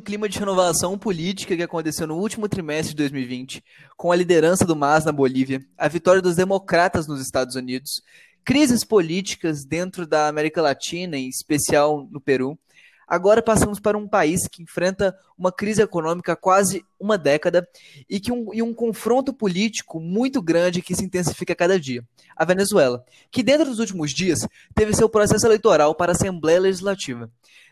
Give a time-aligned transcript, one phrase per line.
[0.00, 3.62] do clima de renovação política que aconteceu no último trimestre de 2020,
[3.98, 8.00] com a liderança do MAS na Bolívia, a vitória dos democratas nos Estados Unidos,
[8.42, 12.58] crises políticas dentro da América Latina, em especial no Peru,
[13.06, 17.68] agora passamos para um país que enfrenta uma crise econômica há quase uma década
[18.08, 22.02] e, que um, e um confronto político muito grande que se intensifica a cada dia.
[22.34, 27.30] A Venezuela, que dentro dos últimos dias teve seu processo eleitoral para a Assembleia Legislativa.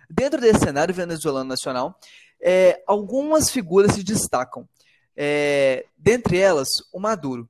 [0.08, 1.98] Dentro desse cenário venezuelano nacional,
[2.40, 4.66] é, algumas figuras se destacam.
[5.16, 7.48] É, dentre elas, o Maduro,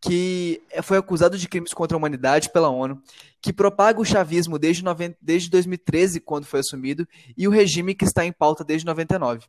[0.00, 3.00] que foi acusado de crimes contra a humanidade pela ONU,
[3.40, 8.04] que propaga o chavismo desde, 90, desde 2013, quando foi assumido, e o regime que
[8.04, 9.46] está em pauta desde 99.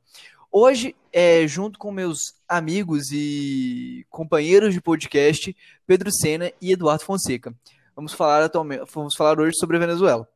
[0.51, 5.55] Hoje, é, junto com meus amigos e companheiros de podcast,
[5.87, 7.53] Pedro Sena e Eduardo Fonseca,
[7.95, 10.27] vamos falar, atualmente, vamos falar hoje sobre a Venezuela.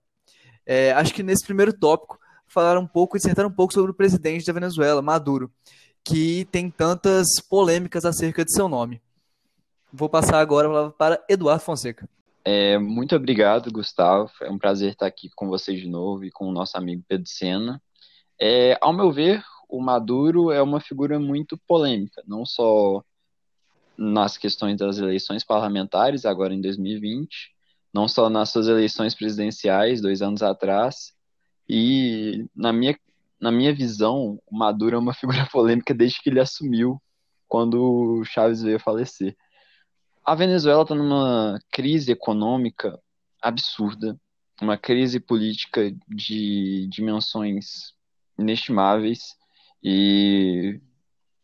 [0.66, 4.46] É, acho que nesse primeiro tópico, falar um pouco, dissertar um pouco sobre o presidente
[4.46, 5.52] da Venezuela, Maduro,
[6.04, 9.02] que tem tantas polêmicas acerca de seu nome.
[9.92, 12.08] Vou passar agora para Eduardo Fonseca.
[12.44, 14.30] É, muito obrigado, Gustavo.
[14.42, 17.28] É um prazer estar aqui com vocês de novo e com o nosso amigo Pedro
[17.28, 17.82] Sena.
[18.40, 23.04] É, ao meu ver, o Maduro é uma figura muito polêmica, não só
[23.98, 27.55] nas questões das eleições parlamentares, agora em 2020,
[27.96, 31.14] não só nas suas eleições presidenciais, dois anos atrás,
[31.68, 33.00] e na minha,
[33.40, 37.02] na minha visão, o Maduro é uma figura polêmica desde que ele assumiu,
[37.48, 39.34] quando o Chaves veio a falecer.
[40.26, 43.00] A Venezuela está numa crise econômica
[43.42, 44.20] absurda,
[44.62, 47.94] uma crise política de dimensões
[48.38, 49.38] inestimáveis,
[49.82, 50.82] e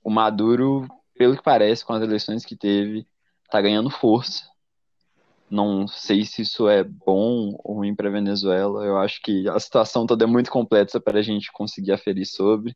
[0.04, 3.08] o Maduro, pelo que parece, com as eleições que teve,
[3.46, 4.51] está ganhando força
[5.52, 8.86] não sei se isso é bom ou ruim para a Venezuela.
[8.86, 12.74] Eu acho que a situação toda é muito complexa para a gente conseguir aferir sobre.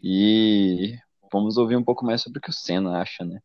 [0.00, 0.96] E
[1.32, 3.40] vamos ouvir um pouco mais sobre o que o Senna acha, né?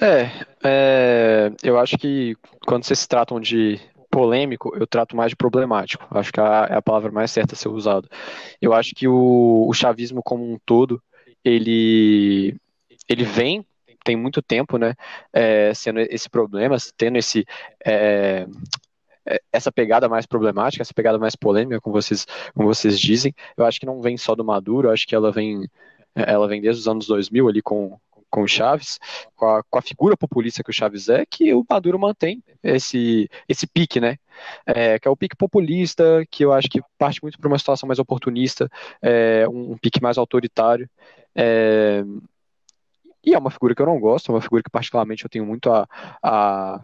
[0.00, 0.30] É,
[0.62, 2.36] é, eu acho que
[2.66, 3.80] quando vocês se tratam de
[4.10, 6.06] polêmico, eu trato mais de problemático.
[6.10, 8.06] Acho que é a palavra mais certa a ser usada.
[8.60, 11.02] Eu acho que o, o chavismo como um todo,
[11.42, 12.54] ele,
[13.08, 13.64] ele vem
[14.04, 14.94] tem muito tempo, né,
[15.32, 17.44] é, sendo esse problema, tendo esse
[17.86, 18.46] é,
[19.52, 23.78] essa pegada mais problemática, essa pegada mais polêmica, como vocês, como vocês dizem, eu acho
[23.78, 25.68] que não vem só do Maduro, eu acho que ela vem,
[26.14, 27.98] ela vem desde os anos 2000 ali com,
[28.28, 28.98] com o Chaves,
[29.36, 33.28] com a, com a figura populista que o Chaves é, que o Maduro mantém esse,
[33.48, 34.16] esse pique, né?
[34.66, 37.86] É, que é o pique populista, que eu acho que parte muito para uma situação
[37.86, 38.68] mais oportunista,
[39.00, 40.88] é, um, um pique mais autoritário.
[41.34, 42.02] É,
[43.24, 45.46] e é uma figura que eu não gosto, é uma figura que particularmente eu tenho
[45.46, 45.86] muito a,
[46.22, 46.80] a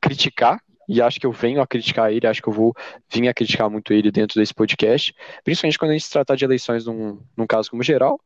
[0.00, 2.72] criticar, e acho que eu venho a criticar ele, acho que eu vou
[3.12, 5.12] vir a criticar muito ele dentro desse podcast,
[5.42, 8.20] principalmente quando a gente se tratar de eleições num, num caso como geral.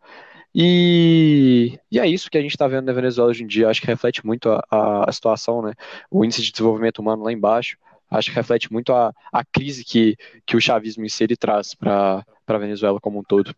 [0.54, 3.80] E, e é isso que a gente está vendo na Venezuela hoje em dia, acho
[3.80, 5.72] que reflete muito a, a, situação, né?
[6.10, 7.78] O índice de desenvolvimento humano lá embaixo,
[8.10, 11.74] acho que reflete muito a, a crise que, que o chavismo em si ele traz
[11.74, 13.54] para a Venezuela como um todo.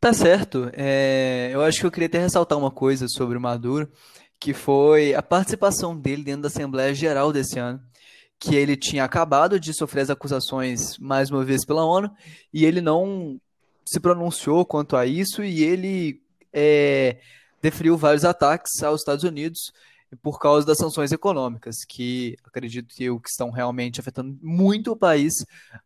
[0.00, 0.70] Tá certo.
[0.72, 3.86] É, eu acho que eu queria até ressaltar uma coisa sobre o Maduro,
[4.40, 7.78] que foi a participação dele dentro da Assembleia Geral desse ano,
[8.38, 12.10] que ele tinha acabado de sofrer as acusações mais uma vez pela ONU
[12.52, 13.38] e ele não
[13.84, 17.18] se pronunciou quanto a isso e ele é,
[17.60, 19.70] deferiu vários ataques aos Estados Unidos
[20.16, 25.32] por causa das sanções econômicas, que acredito eu que estão realmente afetando muito o país,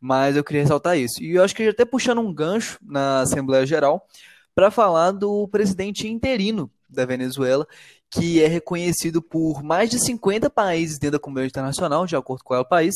[0.00, 1.22] mas eu queria ressaltar isso.
[1.22, 4.06] E eu acho que até puxando um gancho na Assembleia Geral
[4.54, 7.66] para falar do presidente interino da Venezuela,
[8.10, 12.54] que é reconhecido por mais de 50 países dentro da comunidade internacional, de acordo com
[12.54, 12.94] o país,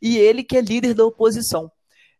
[0.00, 1.70] e ele que é líder da oposição.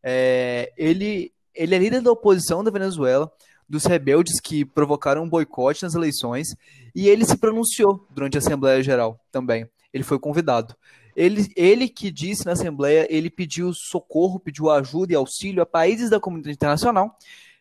[0.03, 3.33] É, ele, ele é líder da oposição da Venezuela,
[3.69, 6.49] dos rebeldes que provocaram um boicote nas eleições,
[6.95, 9.69] e ele se pronunciou durante a Assembleia Geral também.
[9.93, 10.75] Ele foi convidado.
[11.15, 16.11] Ele, ele que disse na Assembleia, ele pediu socorro, pediu ajuda e auxílio a países
[16.11, 17.17] da comunidade internacional,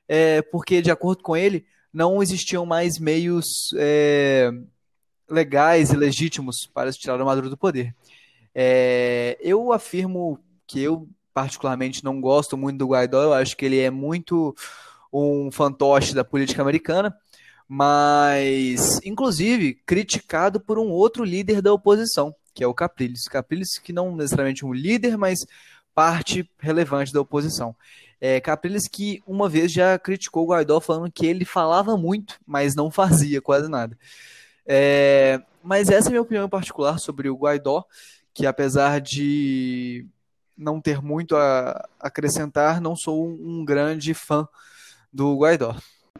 [0.07, 3.45] é, porque, de acordo com ele, não existiam mais meios
[3.75, 4.51] é,
[5.29, 7.95] legais e legítimos para tirar o Maduro do poder.
[8.53, 13.79] É, eu afirmo que eu, particularmente, não gosto muito do Guaidó, eu acho que ele
[13.79, 14.55] é muito
[15.11, 17.15] um fantoche da política americana,
[17.67, 23.27] mas, inclusive, criticado por um outro líder da oposição, que é o Capriles.
[23.27, 25.45] Capriles, que não necessariamente um líder, mas
[25.93, 27.75] parte relevante da oposição.
[28.19, 32.75] É, Capriles que uma vez já criticou o Guaidó falando que ele falava muito, mas
[32.75, 33.97] não fazia quase nada.
[34.65, 37.85] É, mas essa é a minha opinião em particular sobre o Guaidó,
[38.33, 40.05] que apesar de
[40.57, 44.47] não ter muito a acrescentar, não sou um grande fã
[45.17, 45.75] do Guaidó.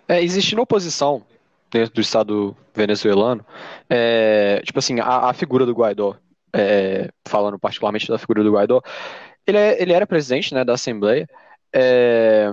[0.08, 1.24] É, existindo oposição
[1.70, 3.46] dentro do Estado venezuelano,
[3.88, 6.16] é, tipo assim, a, a, figura do Guaidó,
[6.52, 8.82] é, falando particularmente da figura do Guaidó,
[9.46, 11.30] ele, é, ele era presidente né, da Assembleia,
[11.72, 12.52] é,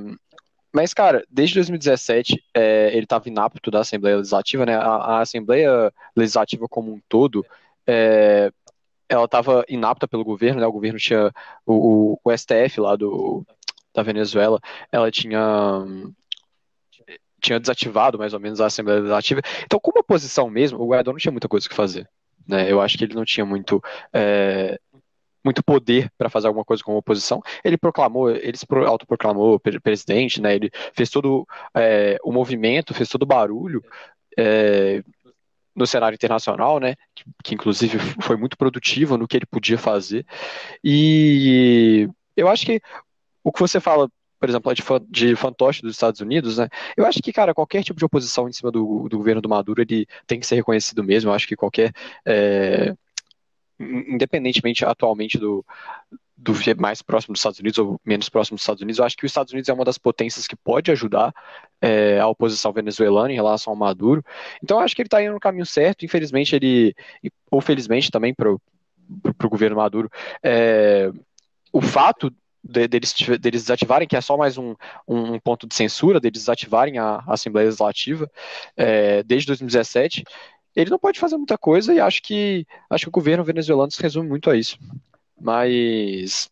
[0.70, 4.74] mas, cara, desde 2017 é, ele estava inapto da Assembleia Legislativa, né?
[4.74, 7.46] A, a Assembleia Legislativa como um todo,
[7.86, 8.50] é,
[9.08, 10.66] ela estava inapta pelo governo, né?
[10.66, 11.30] O governo tinha
[11.64, 13.46] o, o, o STF lá do,
[13.94, 15.84] da Venezuela, ela tinha
[17.44, 19.42] tinha desativado mais ou menos a Assembleia Legislativa.
[19.64, 22.08] Então, como oposição mesmo, o Guaidó não tinha muita coisa que fazer.
[22.46, 22.70] Né?
[22.70, 23.82] Eu acho que ele não tinha muito
[24.12, 24.78] é,
[25.44, 27.42] muito poder para fazer alguma coisa como oposição.
[27.62, 30.54] Ele proclamou, ele se autoproclamou presidente, né?
[30.54, 33.84] Ele fez todo é, o movimento, fez todo o barulho
[34.38, 35.02] é,
[35.76, 36.94] no cenário internacional, né?
[37.14, 40.24] Que, que, inclusive foi muito produtivo no que ele podia fazer.
[40.82, 42.80] E eu acho que
[43.42, 44.08] o que você fala
[44.44, 46.68] por exemplo, de, de fantoche dos Estados Unidos, né?
[46.96, 49.80] Eu acho que, cara, qualquer tipo de oposição em cima do, do governo do Maduro,
[49.80, 51.30] ele tem que ser reconhecido mesmo.
[51.30, 51.92] Eu acho que qualquer
[52.26, 52.94] é,
[53.80, 55.64] independentemente atualmente do,
[56.36, 59.24] do mais próximo dos Estados Unidos ou menos próximo dos Estados Unidos, eu acho que
[59.24, 61.34] os Estados Unidos é uma das potências que pode ajudar
[61.80, 64.22] é, a oposição venezuelana em relação ao Maduro.
[64.62, 66.04] Então, eu acho que ele está indo no caminho certo.
[66.04, 66.94] Infelizmente, ele,
[67.50, 68.60] ou felizmente também para o
[69.48, 70.10] governo Maduro,
[70.42, 71.10] é,
[71.72, 72.30] o fato
[72.64, 74.74] de, deles, deles desativarem, que é só mais um,
[75.06, 78.30] um ponto de censura, deles desativarem a, a Assembleia Legislativa
[78.76, 80.24] é, desde 2017,
[80.74, 84.02] ele não pode fazer muita coisa e acho que acho que o governo venezuelano se
[84.02, 84.78] resume muito a isso.
[85.40, 86.50] Mas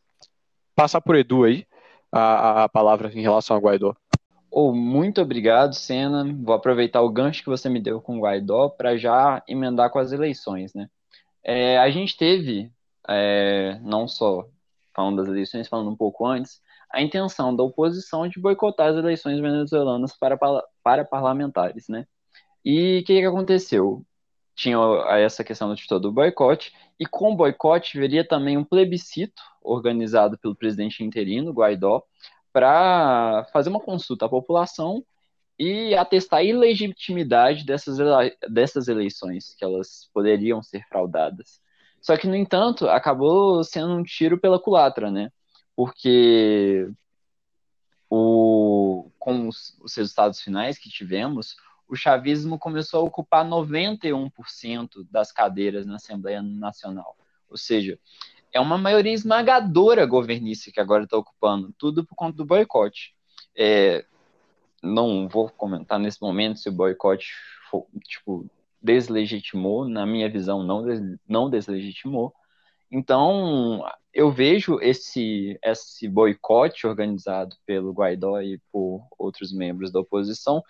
[0.76, 1.66] passar por Edu aí
[2.10, 3.94] a, a palavra em relação ao Guaidó.
[4.50, 6.24] Oh, muito obrigado, Senna.
[6.42, 9.98] Vou aproveitar o gancho que você me deu com o Guaidó para já emendar com
[9.98, 10.90] as eleições, né?
[11.42, 12.70] É, a gente teve,
[13.08, 14.46] é, não só
[14.94, 16.60] falando das eleições, falando um pouco antes,
[16.90, 20.36] a intenção da oposição de boicotar as eleições venezuelanas para,
[20.82, 22.06] para parlamentares, né?
[22.64, 24.04] E o que, que aconteceu?
[24.54, 24.78] tinha
[25.18, 30.54] essa questão do do boicote, e com o boicote viria também um plebiscito organizado pelo
[30.54, 32.02] presidente interino, Guaidó,
[32.52, 35.04] para fazer uma consulta à população
[35.58, 37.96] e atestar a ilegitimidade dessas,
[38.50, 41.60] dessas eleições, que elas poderiam ser fraudadas.
[42.02, 45.31] Só que, no entanto, acabou sendo um tiro pela culatra, né?
[45.75, 46.90] Porque
[48.10, 51.56] o, com os, os resultados finais que tivemos,
[51.88, 57.16] o chavismo começou a ocupar 91% das cadeiras na Assembleia Nacional.
[57.49, 57.99] Ou seja,
[58.52, 63.14] é uma maioria esmagadora governista que agora está ocupando, tudo por conta do boicote.
[63.56, 64.05] É,
[64.82, 67.32] não vou comentar nesse momento se o boicote
[68.05, 68.46] tipo,
[68.82, 72.34] deslegitimou, na minha visão, não, des, não deslegitimou.
[72.90, 80.62] Então, eu vejo esse, esse boicote organizado pelo Guaidó e por outros membros da oposição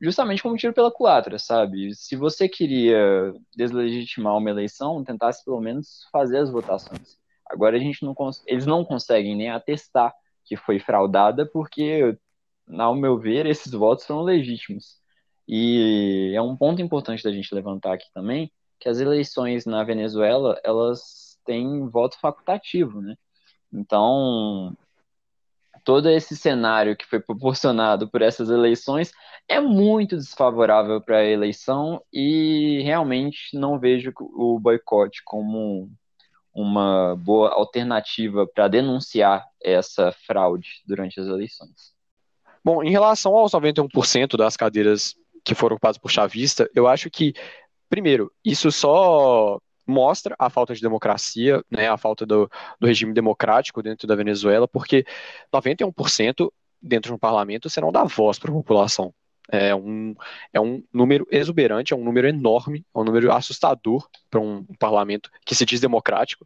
[0.00, 1.94] justamente como tiro pela culatra, sabe?
[1.94, 7.18] Se você queria deslegitimar uma eleição, tentasse pelo menos fazer as votações.
[7.46, 8.14] Agora a gente não
[8.46, 10.12] eles não conseguem nem atestar
[10.44, 12.16] que foi fraudada porque,
[12.78, 15.00] ao meu ver, esses votos foram legítimos.
[15.48, 18.50] E é um ponto importante da gente levantar aqui também,
[18.80, 23.16] que as eleições na Venezuela, elas têm voto facultativo, né?
[23.72, 24.76] Então,
[25.84, 29.12] todo esse cenário que foi proporcionado por essas eleições
[29.48, 35.88] é muito desfavorável para a eleição e realmente não vejo o boicote como
[36.52, 41.94] uma boa alternativa para denunciar essa fraude durante as eleições.
[42.64, 45.14] Bom, em relação aos 91% das cadeiras
[45.46, 47.32] que foram ocupadas por chavista, eu acho que,
[47.88, 52.50] primeiro, isso só mostra a falta de democracia, né, a falta do,
[52.80, 55.06] do regime democrático dentro da Venezuela, porque
[55.54, 56.50] 91%
[56.82, 59.14] dentro de um parlamento você não dá voz para a população.
[59.48, 60.16] É um,
[60.52, 65.30] é um número exuberante, é um número enorme, é um número assustador para um parlamento
[65.44, 66.44] que se diz democrático.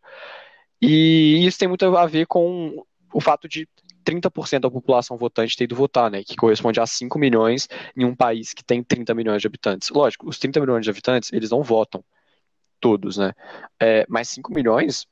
[0.83, 3.67] E isso tem muito a ver com o fato de
[4.05, 8.15] 30% da população votante ter ido votar, né, que corresponde a 5 milhões em um
[8.15, 9.91] país que tem 30 milhões de habitantes.
[9.91, 12.03] Lógico, os 30 milhões de habitantes, eles não votam,
[12.81, 13.33] todos, né?
[13.81, 15.07] É, mas 5 milhões,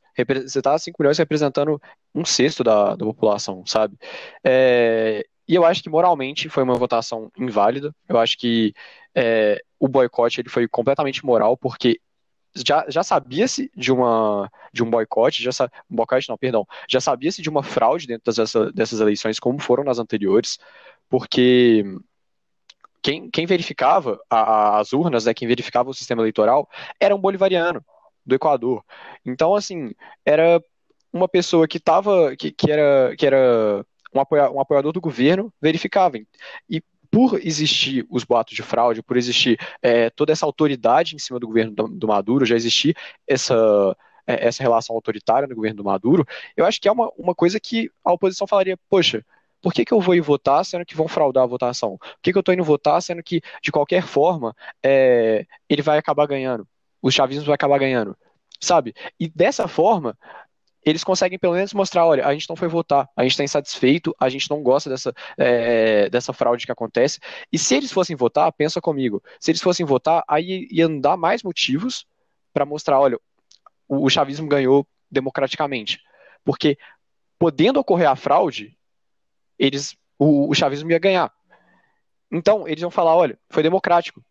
[0.46, 1.80] você tá 5 milhões representando
[2.14, 3.96] um sexto da, da população, sabe?
[4.42, 7.94] É, e eu acho que moralmente foi uma votação inválida.
[8.08, 8.74] Eu acho que
[9.14, 12.00] é, o boicote ele foi completamente moral, porque
[12.54, 15.50] já, já sabia-se de uma de um boicote, já
[15.90, 19.84] um boicote não, perdão, já sabia-se de uma fraude dentro dessa, dessas eleições, como foram
[19.84, 20.58] nas anteriores,
[21.08, 21.84] porque
[23.02, 26.68] quem, quem verificava a, as urnas, né, quem verificava o sistema eleitoral,
[27.00, 27.84] era um bolivariano
[28.24, 28.84] do Equador.
[29.24, 29.92] Então, assim,
[30.24, 30.62] era
[31.12, 35.52] uma pessoa que estava, que, que, era, que era um, apoia, um apoiador do governo,
[35.60, 36.18] verificava.
[36.68, 41.38] E por existir os boatos de fraude, por existir é, toda essa autoridade em cima
[41.38, 42.96] do governo do, do Maduro, já existir
[43.26, 43.54] essa,
[44.26, 47.58] é, essa relação autoritária no governo do Maduro, eu acho que é uma, uma coisa
[47.58, 49.24] que a oposição falaria, poxa,
[49.60, 51.98] por que, que eu vou ir votar sendo que vão fraudar a votação?
[51.98, 55.98] Por que, que eu estou indo votar sendo que, de qualquer forma, é, ele vai
[55.98, 56.66] acabar ganhando?
[57.02, 58.16] O chavismo vai acabar ganhando,
[58.60, 58.94] sabe?
[59.18, 60.16] E dessa forma,
[60.84, 64.14] eles conseguem pelo menos mostrar, olha, a gente não foi votar, a gente está insatisfeito,
[64.18, 67.18] a gente não gosta dessa, é, dessa fraude que acontece.
[67.52, 71.42] E se eles fossem votar, pensa comigo, se eles fossem votar, aí iam dar mais
[71.42, 72.06] motivos
[72.52, 73.18] para mostrar, olha,
[73.88, 76.00] o, o chavismo ganhou democraticamente.
[76.44, 76.78] Porque
[77.38, 78.76] podendo ocorrer a fraude,
[79.58, 81.32] eles o, o chavismo ia ganhar.
[82.30, 84.22] Então, eles iam falar, olha, foi democrático.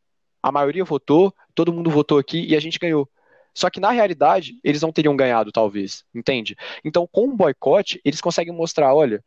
[0.41, 3.09] A maioria votou, todo mundo votou aqui e a gente ganhou.
[3.57, 6.55] Só que na realidade, eles não teriam ganhado, talvez, entende?
[6.85, 9.23] Então, com o boicote, eles conseguem mostrar, olha,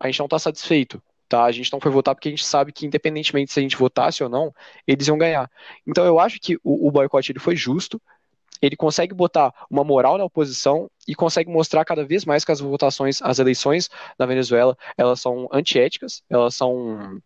[0.00, 1.44] a gente não está satisfeito, tá?
[1.44, 4.24] A gente não foi votar porque a gente sabe que, independentemente se a gente votasse
[4.24, 4.54] ou não,
[4.86, 5.50] eles iam ganhar.
[5.86, 8.00] Então, eu acho que o, o boicote ele foi justo,
[8.62, 12.60] ele consegue botar uma moral na oposição e consegue mostrar cada vez mais que as
[12.60, 17.20] votações, as eleições na Venezuela, elas são antiéticas, elas são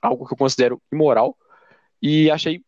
[0.00, 1.36] algo que eu considero imoral,
[2.00, 2.62] e achei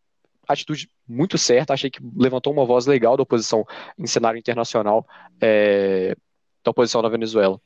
[0.47, 3.65] atitude muito certa, achei que levantou uma voz legal da oposição
[3.99, 5.07] em cenário internacional
[5.41, 6.17] é,
[6.65, 7.61] da oposição na Venezuela.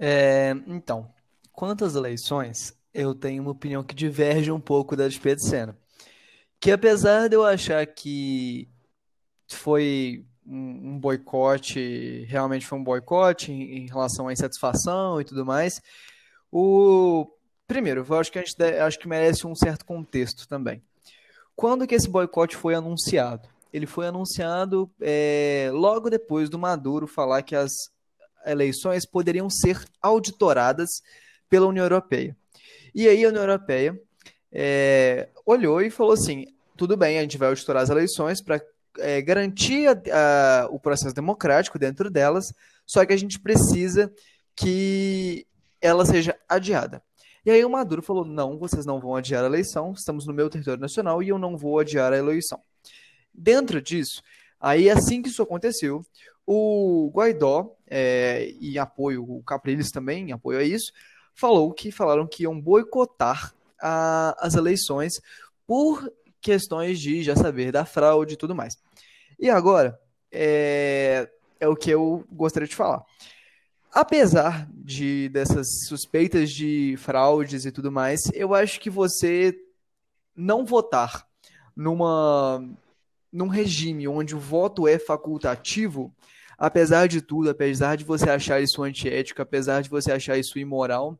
[0.00, 1.08] É, então,
[1.52, 5.76] quanto às eleições, eu tenho uma opinião que diverge um pouco da de Pedro Sena.
[6.60, 8.68] Que apesar de eu achar que
[9.48, 15.80] foi um, boicote, realmente foi um boicote em, em, relação à insatisfação e tudo mais,
[16.50, 17.26] o
[17.66, 20.82] primeiro, eu acho que a gente acho que merece um certo contexto também.
[21.56, 23.48] Quando que esse boicote foi anunciado?
[23.72, 27.72] Ele foi anunciado é, logo depois do Maduro falar que as
[28.46, 31.02] eleições poderiam ser auditoradas
[31.48, 32.36] pela União Europeia.
[32.94, 34.00] E aí a União Europeia
[34.52, 36.46] é, olhou e falou assim:
[36.76, 38.60] tudo bem, a gente vai auditorar as eleições para
[38.98, 42.52] é, garantir a, a, o processo democrático dentro delas,
[42.86, 44.12] só que a gente precisa
[44.54, 45.46] que
[45.80, 47.02] ela seja adiada.
[47.44, 50.48] E aí o Maduro falou: não, vocês não vão adiar a eleição, estamos no meu
[50.48, 52.60] território nacional e eu não vou adiar a eleição.
[53.32, 54.22] Dentro disso,
[54.58, 56.02] aí assim que isso aconteceu,
[56.46, 60.92] o Guaidó, é, em apoio, o Capriles também, apoio a isso,
[61.34, 65.20] falou que falaram que iam boicotar a, as eleições
[65.66, 66.10] por
[66.40, 68.76] questões de já saber da fraude e tudo mais.
[69.38, 69.98] E agora,
[70.30, 73.04] é, é o que eu gostaria de falar
[73.94, 79.56] apesar de dessas suspeitas de fraudes e tudo mais, eu acho que você
[80.34, 81.26] não votar
[81.76, 82.60] numa
[83.32, 86.14] num regime onde o voto é facultativo,
[86.56, 91.18] apesar de tudo, apesar de você achar isso antiético, apesar de você achar isso imoral,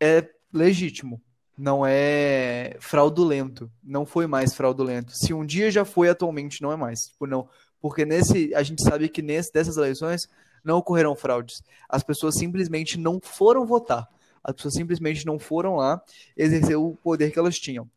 [0.00, 1.20] é legítimo.
[1.56, 3.70] Não é fraudulento.
[3.82, 5.12] Não foi mais fraudulento.
[5.14, 7.08] Se um dia já foi, atualmente não é mais.
[7.08, 7.48] Tipo, não,
[7.80, 10.26] porque nesse a gente sabe que nesse dessas eleições
[10.64, 11.62] não ocorreram fraudes.
[11.88, 14.08] As pessoas simplesmente não foram votar.
[14.42, 16.02] As pessoas simplesmente não foram lá
[16.36, 17.88] exercer o poder que elas tinham.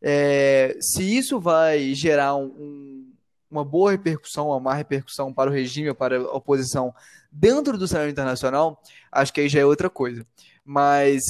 [0.00, 3.12] É, se isso vai gerar um,
[3.50, 6.92] uma boa repercussão, uma má repercussão para o regime para a oposição
[7.30, 10.26] dentro do cenário internacional, acho que aí já é outra coisa.
[10.64, 11.22] Mas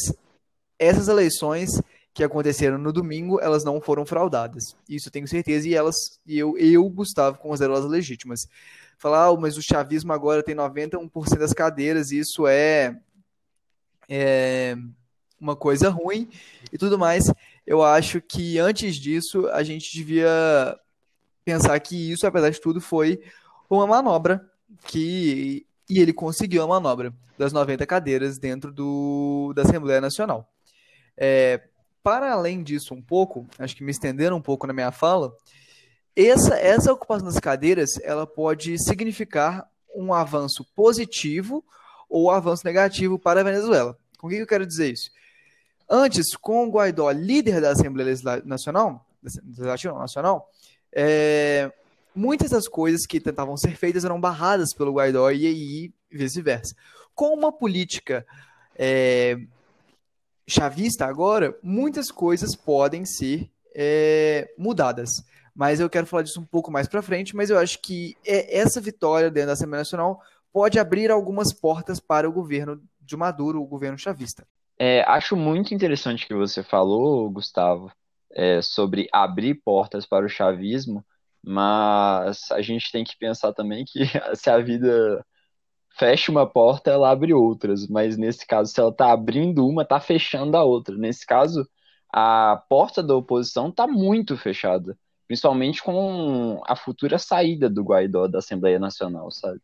[0.79, 1.71] essas eleições
[2.15, 4.77] que aconteceram no domingo, elas não foram fraudadas.
[4.89, 5.97] Isso eu tenho certeza, e elas,
[6.27, 8.41] e eu, eu Gustavo, considero elas legítimas
[9.03, 12.97] falar, ah, mas o chavismo agora tem 91% das cadeiras, e isso é,
[14.09, 14.77] é
[15.41, 16.31] uma coisa ruim
[16.73, 17.25] e tudo mais.
[17.67, 20.79] Eu acho que antes disso a gente devia
[21.45, 23.21] pensar que isso, apesar de tudo, foi
[23.69, 24.49] uma manobra
[24.87, 30.49] que e ele conseguiu a manobra das 90 cadeiras dentro do, da Assembleia Nacional.
[31.17, 31.61] É,
[32.05, 35.35] para além disso, um pouco, acho que me estendendo um pouco na minha fala,
[36.17, 41.65] essa, essa ocupação das cadeiras ela pode significar um avanço positivo
[42.09, 43.97] ou avanço negativo para a Venezuela.
[44.19, 45.11] Com o que eu quero dizer isso?
[45.89, 48.15] Antes, com o Guaidó líder da Assembleia
[48.45, 50.51] Nacional, Legislativa Nacional,
[50.93, 51.73] é,
[52.15, 56.75] muitas das coisas que tentavam ser feitas eram barradas pelo Guaidó e aí vice-versa.
[57.15, 58.27] Com uma política
[58.77, 59.39] é,
[60.47, 66.71] chavista agora, muitas coisas podem ser é, mudadas mas eu quero falar disso um pouco
[66.71, 70.21] mais para frente, mas eu acho que é, essa vitória dentro da Assembleia Nacional
[70.53, 74.47] pode abrir algumas portas para o governo de Maduro, o governo chavista.
[74.79, 77.91] É, acho muito interessante que você falou, Gustavo,
[78.31, 81.05] é, sobre abrir portas para o chavismo,
[81.43, 84.01] mas a gente tem que pensar também que
[84.35, 85.25] se a vida
[85.99, 90.01] fecha uma porta, ela abre outras, mas nesse caso, se ela está abrindo uma, está
[90.01, 90.97] fechando a outra.
[90.97, 91.69] Nesse caso,
[92.13, 94.99] a porta da oposição está muito fechada,
[95.33, 99.63] principalmente com a futura saída do Guaidó da Assembleia Nacional, sabe?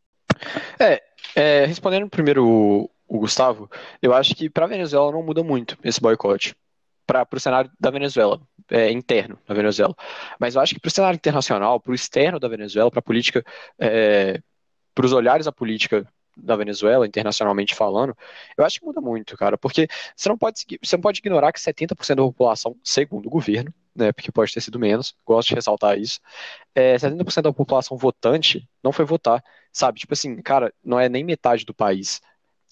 [0.81, 1.03] É,
[1.35, 3.71] é respondendo primeiro o, o Gustavo,
[4.01, 6.57] eu acho que para a Venezuela não muda muito esse boicote
[7.07, 9.95] para o cenário da Venezuela, é, interno da Venezuela.
[10.41, 13.03] Mas eu acho que para o cenário internacional, para o externo da Venezuela, para a
[13.03, 13.45] política,
[13.79, 14.41] é,
[14.95, 18.17] para os olhares à política da Venezuela, internacionalmente falando,
[18.57, 21.61] eu acho que muda muito, cara, porque você não pode, você não pode ignorar que
[21.61, 25.99] 70% da população, segundo o governo, né, porque pode ter sido menos, gosto de ressaltar
[25.99, 26.21] isso,
[26.75, 30.01] é, 70% da população votante não foi votar, sabe?
[30.01, 32.21] Tipo assim, cara, não é nem metade do país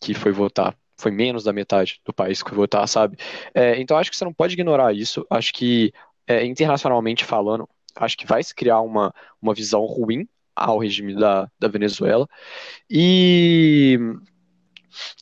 [0.01, 3.17] que foi votar, foi menos da metade do país que foi votar, sabe?
[3.55, 5.93] É, então acho que você não pode ignorar isso, acho que
[6.27, 11.51] é, internacionalmente falando, acho que vai se criar uma, uma visão ruim ao regime da,
[11.59, 12.27] da Venezuela.
[12.91, 13.99] E,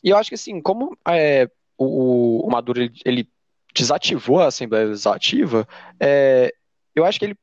[0.03, 3.29] e eu acho que assim, como é, o, o, Maduro ele, ele,
[3.75, 5.67] desativou a Assembleia Legislativa,
[5.99, 6.53] é,
[6.95, 7.35] eu acho que ele,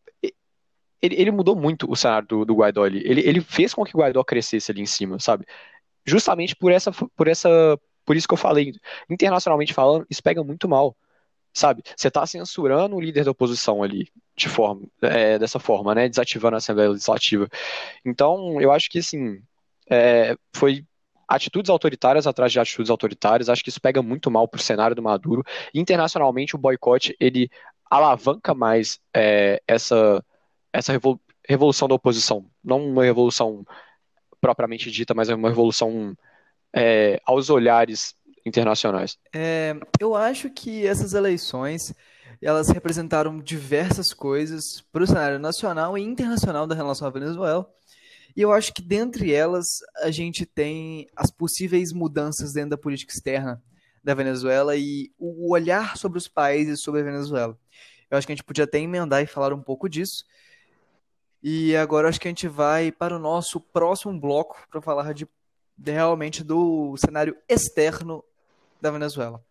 [1.02, 3.02] ele, ele, mudou muito o cenário do, do Guaidó ali.
[3.04, 5.46] Ele, ele fez com que o Guaidó crescesse ali em cima, sabe?
[6.06, 8.72] Justamente por essa, por essa, por isso que eu falei,
[9.10, 10.96] internacionalmente falando, isso pega muito mal
[11.54, 11.82] sabe?
[11.96, 16.08] Você está censurando o líder da oposição ali, de forma, é, dessa forma, né?
[16.08, 17.46] Desativando a Assembleia Legislativa.
[18.04, 19.42] Então, eu acho que, assim,
[19.90, 20.86] é, foi
[21.34, 23.48] atitudes autoritárias atrás de atitudes autoritárias.
[23.48, 25.44] Acho que isso pega muito mal para o cenário do Maduro.
[25.74, 27.50] Internacionalmente, o boicote ele
[27.90, 30.24] alavanca mais é, essa
[30.72, 30.92] essa
[31.46, 33.62] revolução da oposição, não uma revolução
[34.40, 36.16] propriamente dita, mas é uma revolução
[36.72, 38.14] é, aos olhares
[38.46, 39.18] internacionais.
[39.34, 41.94] É, eu acho que essas eleições
[42.40, 47.70] elas representaram diversas coisas para o cenário nacional e internacional da relação à Venezuela.
[48.36, 49.66] E eu acho que dentre elas
[50.02, 53.62] a gente tem as possíveis mudanças dentro da política externa
[54.02, 57.56] da Venezuela e o olhar sobre os países sobre a Venezuela.
[58.10, 60.24] Eu acho que a gente podia até emendar e falar um pouco disso.
[61.42, 65.26] E agora acho que a gente vai para o nosso próximo bloco para falar de,
[65.76, 68.24] de realmente do cenário externo
[68.80, 69.42] da Venezuela.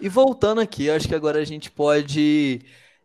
[0.00, 2.60] E voltando aqui, acho que agora a gente pode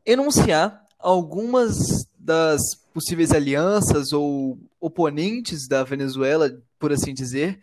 [0.05, 7.59] enunciar algumas das possíveis alianças ou oponentes da Venezuela, por assim dizer,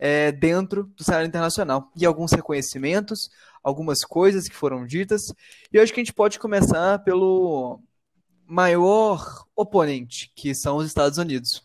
[0.00, 1.92] é, dentro do cenário internacional.
[1.96, 3.30] E alguns reconhecimentos,
[3.62, 5.32] algumas coisas que foram ditas.
[5.72, 7.80] E eu acho que a gente pode começar pelo
[8.44, 11.62] maior oponente, que são os Estados Unidos.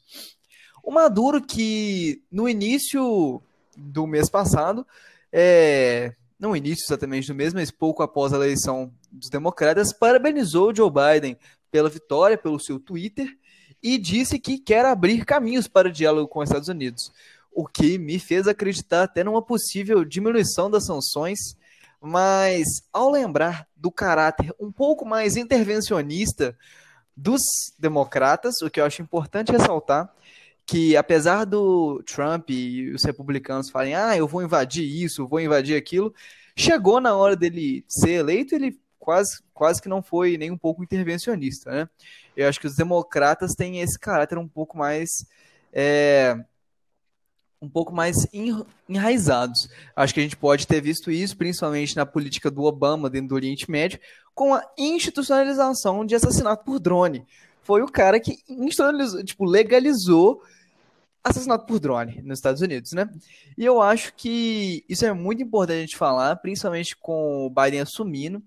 [0.84, 3.41] O Maduro, que no início
[3.75, 4.86] do mês passado,
[5.34, 10.91] é, não início exatamente do mês, mas pouco após a eleição dos democratas, parabenizou Joe
[10.91, 11.38] Biden
[11.71, 13.38] pela vitória pelo seu Twitter
[13.82, 17.12] e disse que quer abrir caminhos para o diálogo com os Estados Unidos,
[17.52, 21.39] o que me fez acreditar até numa possível diminuição das sanções
[22.02, 26.58] mas ao lembrar do caráter um pouco mais intervencionista
[27.15, 27.41] dos
[27.78, 30.13] democratas, o que eu acho importante ressaltar,
[30.67, 35.77] que apesar do Trump e os republicanos falarem, ah, eu vou invadir isso, vou invadir
[35.77, 36.13] aquilo,
[36.58, 40.84] chegou na hora dele ser eleito, ele quase, quase que não foi nem um pouco
[40.84, 41.89] intervencionista, né?
[42.36, 45.25] Eu acho que os democratas têm esse caráter um pouco mais
[45.71, 46.38] é,
[47.62, 48.27] um pouco mais
[48.88, 49.69] enraizados.
[49.95, 53.36] Acho que a gente pode ter visto isso, principalmente na política do Obama dentro do
[53.36, 53.99] Oriente Médio,
[54.36, 57.25] com a institucionalização de assassinato por drone.
[57.63, 60.41] Foi o cara que institucionalizou, tipo, legalizou
[61.28, 63.10] assassinato por drone nos Estados Unidos, né?
[63.58, 67.82] E eu acho que isso é muito importante a gente falar, principalmente com o Biden
[67.82, 68.42] assumindo,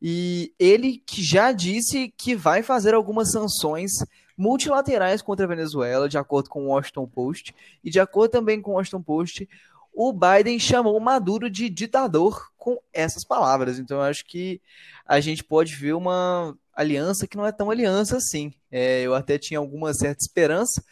[0.00, 3.92] e ele que já disse que vai fazer algumas sanções
[4.36, 8.72] multilaterais contra a Venezuela, de acordo com o Washington Post, e de acordo também com
[8.72, 9.48] o Washington Post,
[9.92, 13.78] o Biden chamou Maduro de ditador com essas palavras.
[13.78, 14.60] Então eu acho que
[15.06, 18.52] a gente pode ver uma aliança que não é tão aliança assim.
[18.70, 20.84] É, eu até tinha alguma certa esperança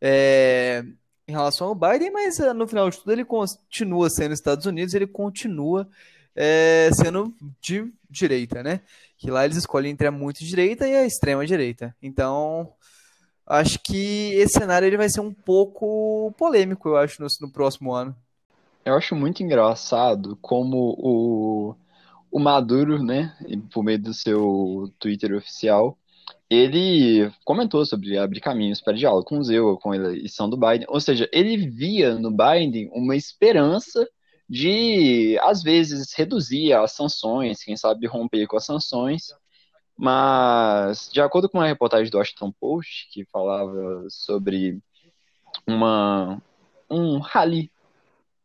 [0.00, 0.84] é,
[1.28, 4.94] em relação ao Biden, mas é, no final de tudo ele continua sendo Estados Unidos,
[4.94, 5.88] ele continua
[6.34, 8.80] é, sendo de direita, né?
[9.18, 11.94] Que lá eles escolhem entre a muito direita e a extrema direita.
[12.02, 12.72] Então,
[13.46, 17.92] acho que esse cenário ele vai ser um pouco polêmico, eu acho, no, no próximo
[17.92, 18.16] ano.
[18.84, 21.76] Eu acho muito engraçado como o,
[22.30, 23.36] o Maduro, né,
[23.72, 25.98] por meio do seu Twitter oficial,
[26.48, 30.86] ele comentou sobre abrir caminhos para diálogo com o Zeu, com a eleição do Biden.
[30.88, 34.08] Ou seja, ele via no Biden uma esperança
[34.48, 39.28] de, às vezes, reduzir as sanções, quem sabe romper com as sanções.
[39.96, 44.80] Mas, de acordo com uma reportagem do Washington Post, que falava sobre
[45.66, 46.42] uma,
[46.90, 47.70] um rally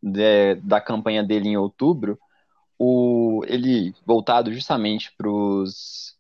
[0.02, 2.20] de, da campanha dele em outubro,
[2.78, 6.16] o, ele voltado justamente para os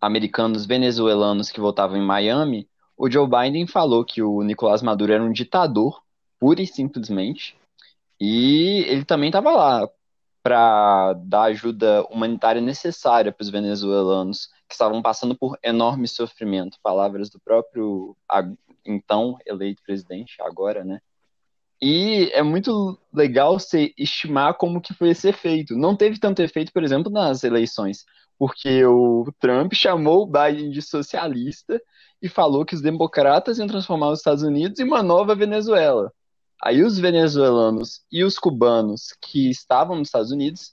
[0.00, 5.22] americanos venezuelanos que votavam em Miami, o Joe Biden falou que o Nicolás Maduro era
[5.22, 6.02] um ditador,
[6.38, 7.56] pura e simplesmente,
[8.20, 9.88] e ele também estava lá
[10.42, 16.78] para dar ajuda humanitária necessária para os venezuelanos que estavam passando por enorme sofrimento.
[16.82, 18.16] Palavras do próprio
[18.84, 21.00] então eleito presidente, agora, né?
[21.82, 25.76] E é muito legal você estimar como que foi esse efeito.
[25.76, 28.04] Não teve tanto efeito, por exemplo, nas eleições,
[28.38, 31.80] porque o Trump chamou o Biden de socialista
[32.20, 36.12] e falou que os democratas iam transformar os Estados Unidos em uma nova Venezuela.
[36.62, 40.72] Aí os venezuelanos e os cubanos que estavam nos Estados Unidos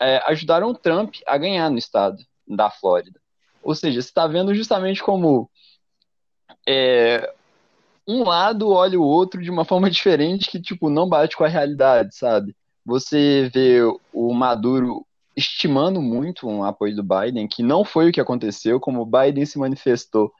[0.00, 3.20] é, ajudaram o Trump a ganhar no estado da Flórida.
[3.62, 5.50] Ou seja, você está vendo justamente como
[6.66, 7.32] é,
[8.06, 11.48] um lado olha o outro de uma forma diferente que, tipo, não bate com a
[11.48, 12.56] realidade, sabe?
[12.84, 13.80] Você vê
[14.12, 15.04] o Maduro
[15.38, 19.46] estimando muito um apoio do Biden, que não foi o que aconteceu, como o Biden
[19.46, 20.32] se manifestou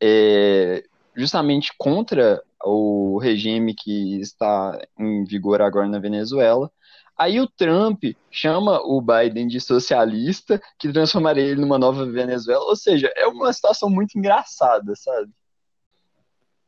[0.00, 0.82] é,
[1.14, 6.70] justamente contra o regime que está em vigor agora na Venezuela.
[7.18, 12.64] Aí o Trump chama o Biden de socialista, que transformaria ele numa nova Venezuela.
[12.64, 15.30] Ou seja, é uma situação muito engraçada, sabe?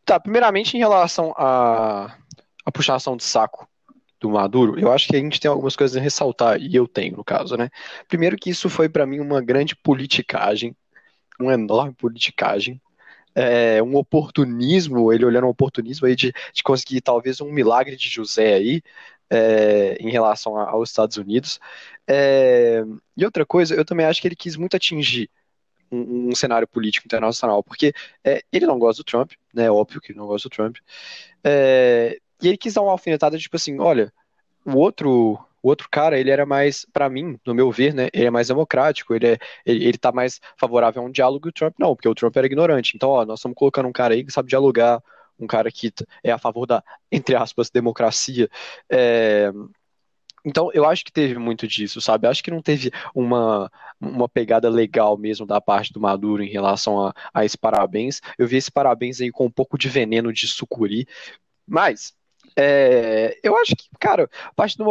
[0.04, 2.16] Tá, primeiramente em relação à
[2.64, 3.68] a, puxação de saco
[4.20, 7.16] do Maduro, eu acho que a gente tem algumas coisas a ressaltar, e eu tenho,
[7.16, 7.70] no caso, né?
[8.08, 10.76] Primeiro que isso foi para mim uma grande politicagem,
[11.40, 12.80] uma enorme politicagem,
[13.34, 18.08] é, um oportunismo, ele olhando um oportunismo aí de, de conseguir talvez um milagre de
[18.08, 18.82] José aí,
[19.30, 21.60] é, em relação aos Estados Unidos.
[22.06, 22.82] É,
[23.16, 25.30] e outra coisa, eu também acho que ele quis muito atingir
[25.90, 27.92] um, um cenário político internacional, porque
[28.24, 29.66] é, ele não gosta do Trump, né?
[29.66, 30.76] É óbvio que ele não gosta do Trump.
[32.42, 34.12] E ele quis dar uma alfinetada, tipo assim, olha,
[34.64, 38.26] o outro o outro cara, ele era mais, para mim, no meu ver, né, ele
[38.26, 41.52] é mais democrático, ele, é, ele, ele tá mais favorável a um diálogo e o
[41.52, 42.92] Trump não, porque o Trump era ignorante.
[42.96, 45.02] Então, ó, nós estamos colocando um cara aí que sabe dialogar,
[45.38, 48.48] um cara que é a favor da, entre aspas, democracia.
[48.88, 49.50] É,
[50.44, 52.26] então, eu acho que teve muito disso, sabe?
[52.26, 53.70] Acho que não teve uma,
[54.00, 58.20] uma pegada legal mesmo da parte do Maduro em relação a, a esse parabéns.
[58.38, 61.06] Eu vi esse parabéns aí com um pouco de veneno de sucuri,
[61.66, 62.14] mas
[62.60, 64.84] é, eu acho que, cara, o Partido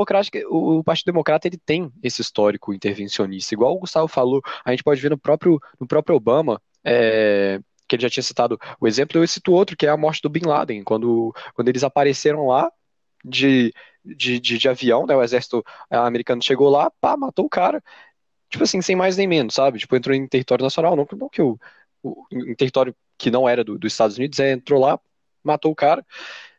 [0.49, 3.53] o Partido Democrata ele tem esse histórico intervencionista.
[3.53, 7.95] Igual o Gustavo falou, a gente pode ver no próprio, no próprio Obama, é, que
[7.95, 10.45] ele já tinha citado o exemplo, eu cito outro, que é a morte do Bin
[10.45, 12.71] Laden, quando, quando eles apareceram lá
[13.23, 17.83] de, de, de, de avião, né, o exército americano chegou lá, pá, matou o cara,
[18.49, 19.79] tipo assim, sem mais nem menos, sabe?
[19.79, 21.59] Tipo, entrou em território nacional, não, não que o,
[22.01, 24.97] o em território que não era do, dos Estados Unidos, é, entrou lá,
[25.43, 26.05] matou o cara,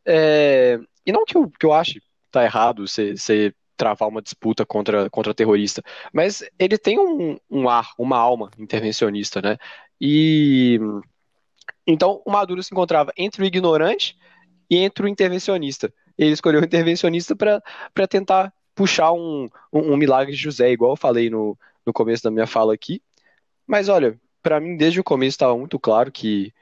[0.07, 5.09] é, e não que eu, que eu ache tá errado você travar uma disputa contra,
[5.09, 9.57] contra terrorista, mas ele tem um, um ar, uma alma intervencionista, né?
[9.99, 10.79] E
[11.87, 14.19] então o Maduro se encontrava entre o ignorante
[14.69, 15.91] e entre o intervencionista.
[16.19, 20.97] Ele escolheu o intervencionista para tentar puxar um, um, um, milagre de José, igual eu
[20.97, 23.01] falei no, no começo da minha fala aqui.
[23.67, 26.53] Mas olha, para mim desde o começo estava muito claro que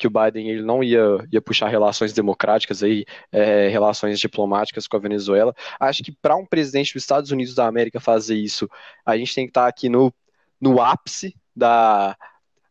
[0.00, 4.96] que o Biden ele não ia, ia puxar relações democráticas aí, é, relações diplomáticas com
[4.96, 5.54] a Venezuela.
[5.78, 8.66] Acho que para um presidente dos Estados Unidos da América fazer isso,
[9.04, 10.10] a gente tem que estar tá aqui no,
[10.58, 12.16] no ápice da,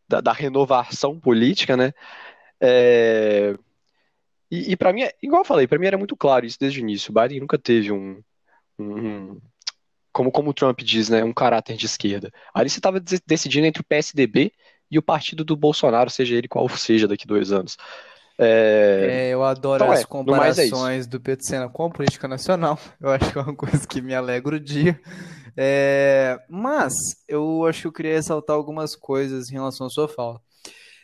[0.08, 1.92] da, da renovação política, né?
[2.60, 3.54] É,
[4.50, 6.82] e, e para mim, igual eu falei, para mim era muito claro isso desde o
[6.82, 7.12] início.
[7.12, 8.20] O Biden nunca teve um,
[8.76, 9.40] um
[10.12, 12.32] como, como o Trump diz, né, um caráter de esquerda.
[12.52, 14.52] Ali você estava decidindo entre o PSDB
[14.90, 17.76] e o partido do Bolsonaro, seja ele qual seja daqui dois anos.
[18.42, 19.26] É...
[19.28, 22.78] É, eu adoro então, as é, é comparações do Pedro Sena com a política nacional.
[22.98, 24.98] Eu acho que é uma coisa que me alegra o dia.
[25.56, 26.94] É, mas
[27.28, 30.40] eu acho que eu queria ressaltar algumas coisas em relação à sua fala.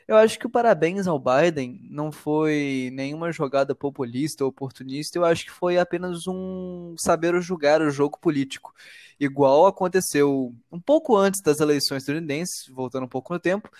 [0.06, 5.24] Eu acho que o parabéns ao Biden não foi nenhuma jogada populista ou oportunista, eu
[5.24, 8.72] acho que foi apenas um saber julgar o jogo político
[9.18, 13.70] igual aconteceu um pouco antes das eleições estadunidenses, voltando um pouco no tempo,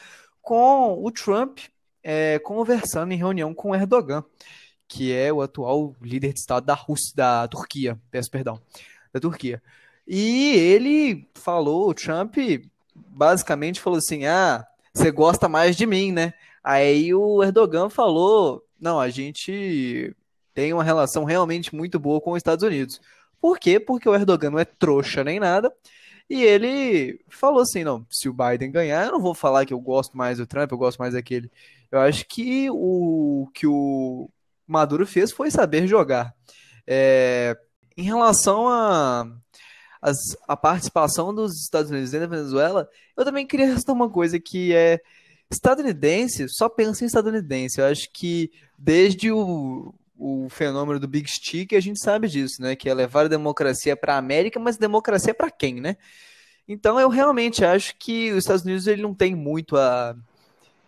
[0.40, 1.58] com o Trump
[2.02, 4.24] é, conversando em reunião com Erdogan,
[4.88, 8.60] que é o atual líder de Estado da Rússia, da Turquia, peço perdão,
[9.12, 9.62] da Turquia.
[10.06, 12.36] E ele falou, o Trump
[12.94, 14.64] basicamente falou assim: ah,
[14.96, 16.32] você gosta mais de mim, né?
[16.64, 20.14] Aí o Erdogan falou: não, a gente
[20.54, 23.00] tem uma relação realmente muito boa com os Estados Unidos.
[23.40, 23.78] Por quê?
[23.78, 25.72] Porque o Erdogan não é trouxa nem nada.
[26.28, 29.80] E ele falou assim: não, se o Biden ganhar, eu não vou falar que eu
[29.80, 31.50] gosto mais do Trump, eu gosto mais daquele.
[31.90, 34.30] Eu acho que o que o
[34.66, 36.35] Maduro fez foi saber jogar.
[36.87, 37.56] É,
[37.96, 39.26] em relação a,
[40.00, 44.38] as, a participação dos Estados Unidos dentro da Venezuela, eu também queria ressaltar uma coisa
[44.38, 45.00] que é
[45.50, 47.80] estadunidense só pensa em estadunidense.
[47.80, 52.76] Eu acho que desde o, o fenômeno do Big Stick a gente sabe disso, né?
[52.76, 55.96] Que é levar a democracia para a América, mas democracia para quem, né?
[56.68, 60.16] Então eu realmente acho que os Estados Unidos ele não tem muito a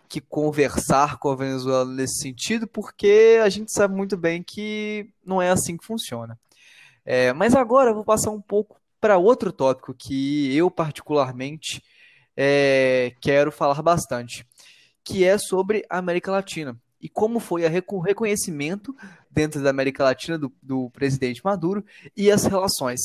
[0.09, 5.39] que conversar com a Venezuela nesse sentido, porque a gente sabe muito bem que não
[5.39, 6.37] é assim que funciona.
[7.05, 11.83] É, mas agora eu vou passar um pouco para outro tópico que eu particularmente
[12.35, 14.45] é, quero falar bastante,
[15.03, 18.95] que é sobre a América Latina e como foi o reconhecimento
[19.31, 21.83] dentro da América Latina do, do, presidente Maduro
[22.15, 22.99] e as relações.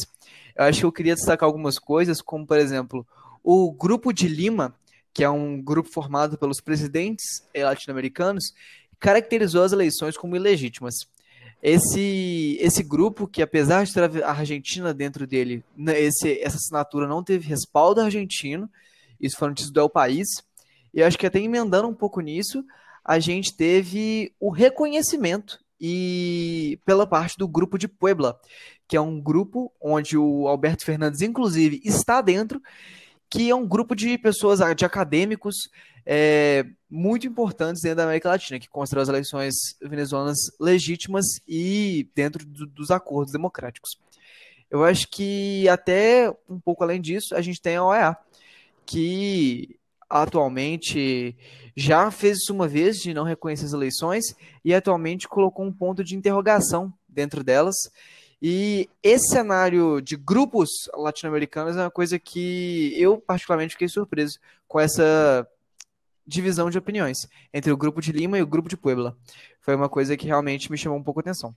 [0.56, 3.06] Eu acho que eu queria destacar algumas coisas, como por exemplo,
[3.42, 4.74] o Grupo de Lima,
[5.12, 8.52] que é um grupo formado pelos presidentes latino-americanos,
[8.98, 10.94] caracterizou as eleições como ilegítimas.
[11.66, 17.08] Esse, esse grupo, que apesar de ter a Argentina dentro dele, né, esse, essa assinatura
[17.08, 18.68] não teve respaldo argentino,
[19.18, 20.28] isso foi notícia do El País,
[20.92, 22.62] e acho que até emendando um pouco nisso,
[23.02, 28.38] a gente teve o reconhecimento e pela parte do grupo de Puebla,
[28.86, 32.60] que é um grupo onde o Alberto Fernandes, inclusive, está dentro,
[33.34, 35.68] que é um grupo de pessoas, de acadêmicos
[36.06, 42.46] é, muito importantes dentro da América Latina, que consideram as eleições venezuelanas legítimas e dentro
[42.46, 43.98] do, dos acordos democráticos.
[44.70, 48.16] Eu acho que até um pouco além disso, a gente tem a OEA,
[48.86, 49.76] que
[50.08, 51.36] atualmente
[51.76, 54.26] já fez isso uma vez de não reconhecer as eleições
[54.64, 57.74] e atualmente colocou um ponto de interrogação dentro delas
[58.40, 64.80] e esse cenário de grupos latino-americanos é uma coisa que eu particularmente fiquei surpreso com
[64.80, 65.46] essa
[66.26, 69.16] divisão de opiniões entre o grupo de Lima e o grupo de Puebla.
[69.60, 71.54] Foi uma coisa que realmente me chamou um pouco a atenção.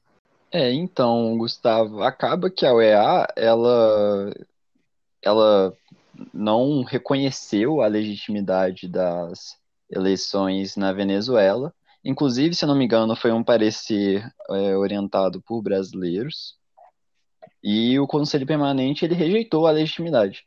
[0.52, 4.34] É, então, Gustavo, acaba que a OEA, ela,
[5.22, 5.74] ela
[6.34, 9.58] não reconheceu a legitimidade das
[9.90, 11.74] eleições na Venezuela.
[12.04, 16.56] Inclusive, se não me engano, foi um parecer é, orientado por brasileiros.
[17.70, 20.46] E o Conselho Permanente ele rejeitou a legitimidade.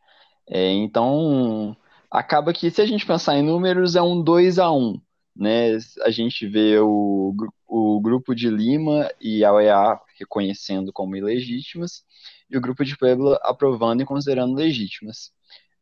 [0.48, 1.76] É, então,
[2.11, 4.98] acaba que se a gente pensar em números, é um 2 a 1
[5.37, 5.76] né?
[6.02, 7.35] A gente vê o,
[7.68, 12.04] o grupo de Lima e a OEA reconhecendo como ilegítimas,
[12.50, 15.30] e o grupo de Puebla aprovando e considerando legítimas.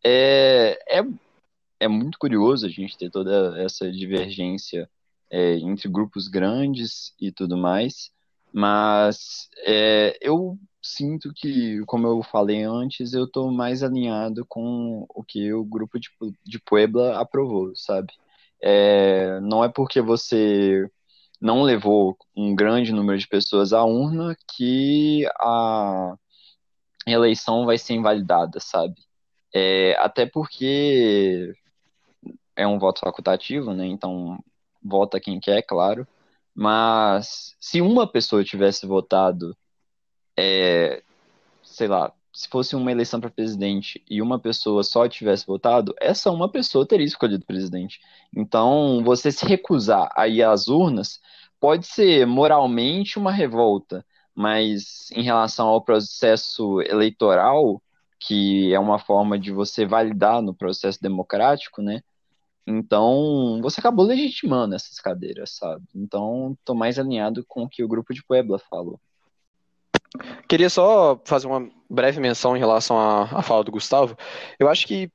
[0.05, 1.03] É, é,
[1.81, 4.91] é muito curioso a gente ter toda essa divergência
[5.31, 8.11] é, entre grupos grandes e tudo mais,
[8.53, 15.23] mas é, eu sinto que, como eu falei antes, eu estou mais alinhado com o
[15.25, 16.09] que o grupo de,
[16.45, 18.13] de Puebla aprovou, sabe?
[18.63, 20.91] É, não é porque você
[21.41, 26.17] não levou um grande número de pessoas à urna que a
[27.07, 28.95] eleição vai ser invalidada, sabe?
[29.55, 31.55] É, até porque
[32.57, 33.87] é um voto facultativo, né?
[33.87, 34.39] Então
[34.83, 36.07] vota quem quer, claro.
[36.61, 39.57] Mas se uma pessoa tivesse votado
[40.37, 41.05] é,
[41.63, 46.33] sei lá, se fosse uma eleição para presidente e uma pessoa só tivesse votado, essa
[46.33, 48.01] uma pessoa teria escolhido presidente.
[48.37, 51.21] Então, você se recusar a ir às urnas
[51.61, 57.81] pode ser moralmente uma revolta, mas em relação ao processo eleitoral,
[58.19, 62.03] que é uma forma de você validar no processo democrático, né?
[62.71, 65.83] Então, você acabou legitimando essas cadeiras, sabe?
[65.95, 69.01] Então, estou mais alinhado com o que o grupo de Puebla falou.
[70.47, 74.15] Queria só fazer uma breve menção em relação à, à fala do Gustavo.
[74.59, 75.11] Eu acho que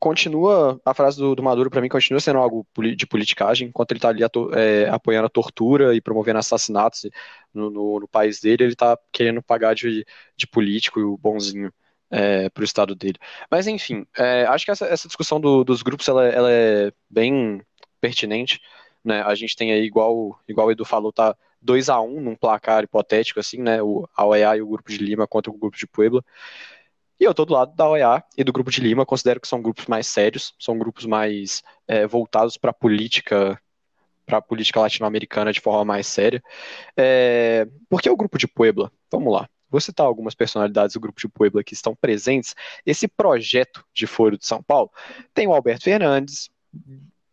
[0.00, 3.98] continua, a frase do, do Maduro para mim continua sendo algo de politicagem, enquanto ele
[3.98, 4.22] está ali
[4.54, 7.06] é, apoiando a tortura e promovendo assassinatos
[7.52, 11.70] no, no, no país dele, ele está querendo pagar de, de político e o bonzinho
[12.14, 13.18] é, para o estado dele.
[13.50, 17.60] Mas enfim, é, acho que essa, essa discussão do, dos grupos ela, ela, é bem
[18.00, 18.60] pertinente.
[19.04, 19.20] Né?
[19.22, 22.84] A gente tem aí, igual, igual o Edu falou, tá 2 a 1 num placar
[22.84, 23.82] hipotético, assim, né?
[23.82, 26.24] O, a OEA e o grupo de Lima contra o grupo de Puebla.
[27.18, 29.60] E eu tô do lado da OEA e do grupo de Lima, considero que são
[29.60, 33.60] grupos mais sérios, são grupos mais é, voltados para a política,
[34.26, 36.42] para a política latino-americana de forma mais séria.
[36.96, 38.92] É, por que o grupo de Puebla?
[39.10, 39.48] Vamos lá.
[39.74, 42.54] Vou citar algumas personalidades do grupo de Puebla que estão presentes.
[42.86, 44.88] Esse projeto de Foro de São Paulo
[45.34, 46.48] tem o Alberto Fernandes,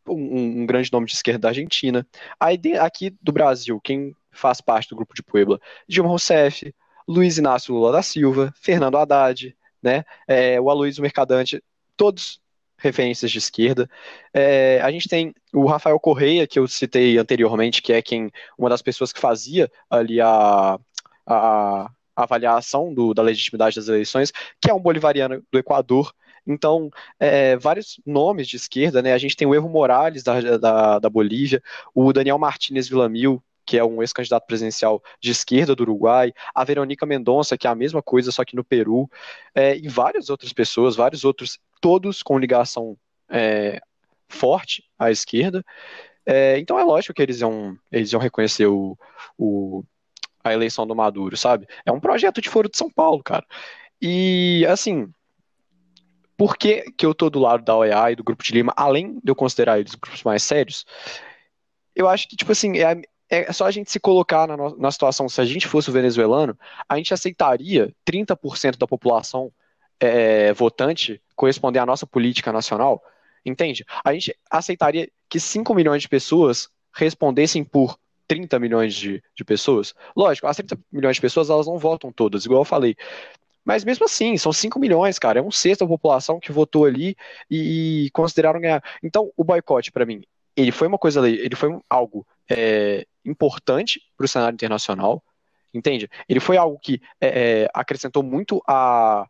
[0.08, 2.04] um, um, grande nome de esquerda da Argentina.
[2.40, 6.74] Aí aqui do Brasil, quem faz parte do grupo de Puebla, Dilma Rousseff,
[7.08, 11.64] Luiz Inácio Lula da Silva, Fernando Haddad, né, é, o Aloysio Mercadante,
[11.96, 12.42] todos
[12.76, 13.88] referências de esquerda.
[14.34, 18.68] É, a gente tem o Rafael Correia, que eu citei anteriormente, que é quem uma
[18.68, 20.80] das pessoas que fazia ali a,
[21.24, 26.14] a, a avaliação do, da legitimidade das eleições, que é um bolivariano do Equador.
[26.46, 29.14] Então, é, vários nomes de esquerda, né?
[29.14, 31.62] A gente tem o Evo Morales da, da, da Bolívia,
[31.94, 37.06] o Daniel Martínez Villamil, que é um ex-candidato presidencial de esquerda do Uruguai, a Verônica
[37.06, 39.10] Mendonça, que é a mesma coisa, só que no Peru,
[39.54, 42.98] é, e várias outras pessoas, vários outros, todos com ligação
[43.30, 43.80] é,
[44.28, 45.64] forte à esquerda.
[46.26, 48.98] É, então é lógico que eles iam, eles iam reconhecer o,
[49.38, 49.84] o,
[50.44, 51.68] a eleição do Maduro, sabe?
[51.86, 53.46] É um projeto de foro de São Paulo, cara.
[54.02, 55.14] E, assim,
[56.38, 59.20] por que, que eu tô do lado da OEA e do Grupo de Lima, além
[59.24, 60.86] de eu considerar eles grupos mais sérios?
[61.96, 65.30] Eu acho que, tipo assim, é, é só a gente se colocar na, na situação,
[65.30, 66.58] se a gente fosse o venezuelano,
[66.90, 69.52] a gente aceitaria 30% da população
[70.00, 73.04] é, votante corresponder à nossa política nacional?
[73.46, 73.86] Entende?
[74.04, 77.98] A gente aceitaria que 5 milhões de pessoas respondessem por
[78.32, 79.94] 30 milhões de, de pessoas?
[80.16, 82.96] Lógico, as 30 milhões de pessoas elas não votam todas, igual eu falei.
[83.66, 85.40] Mas mesmo assim, são 5 milhões, cara.
[85.40, 87.14] É um sexto da população que votou ali
[87.50, 88.82] e, e consideraram ganhar.
[89.04, 90.22] Então, o boicote, para mim,
[90.56, 95.22] ele foi uma coisa, ele foi algo é, importante para o cenário internacional,
[95.74, 96.10] entende?
[96.30, 99.28] Ele foi algo que é, é, acrescentou muito a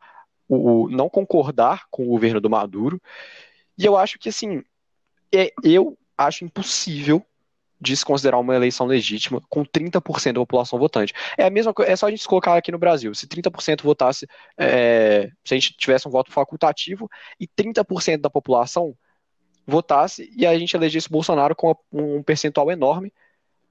[0.48, 3.02] o, o, não concordar com o governo do Maduro,
[3.76, 4.62] e eu acho que, assim,
[5.34, 7.26] é, eu acho impossível
[7.82, 11.13] desconsiderar uma eleição legítima com 30% da população votante.
[11.36, 13.13] É a mesma é só a gente se colocar aqui no Brasil.
[13.15, 18.96] Se 30% votasse, é, se a gente tivesse um voto facultativo e 30% da população
[19.65, 23.12] votasse e a gente elegesse Bolsonaro com um percentual enorme,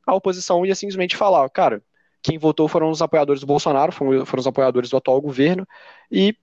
[0.04, 1.82] a oposição ia simplesmente falar, cara,
[2.22, 5.66] quem votou foram os apoiadores do Bolsonaro, foram, foram os apoiadores do atual governo,
[6.10, 6.36] e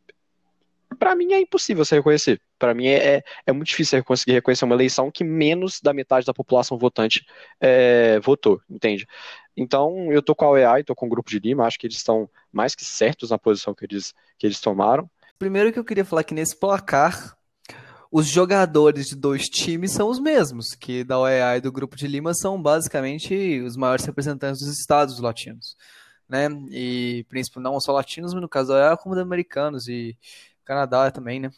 [0.97, 2.41] para mim é impossível você reconhecer.
[2.57, 6.33] Para mim é, é, muito difícil conseguir reconhecer uma eleição que menos da metade da
[6.33, 7.25] população votante
[7.61, 9.07] é, votou, entende?
[9.55, 11.87] Então eu tô com a OEA e tô com o Grupo de Lima, acho que
[11.87, 15.09] eles estão mais que certos na posição que eles, que eles tomaram.
[15.37, 17.37] Primeiro que eu queria falar que nesse placar
[18.11, 22.07] os jogadores de dois times são os mesmos, que da OEA e do Grupo de
[22.07, 25.75] Lima são basicamente os maiores representantes dos estados latinos,
[26.27, 26.47] né?
[26.71, 30.17] E principalmente não só latinos, mas no caso da OEA, como dos americanos e
[30.63, 31.51] Canadá também, né?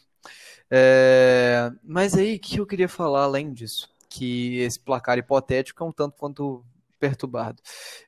[0.70, 1.70] É...
[1.82, 3.88] Mas aí, o que eu queria falar além disso?
[4.08, 6.64] Que esse placar hipotético é um tanto quanto
[6.98, 7.60] perturbado.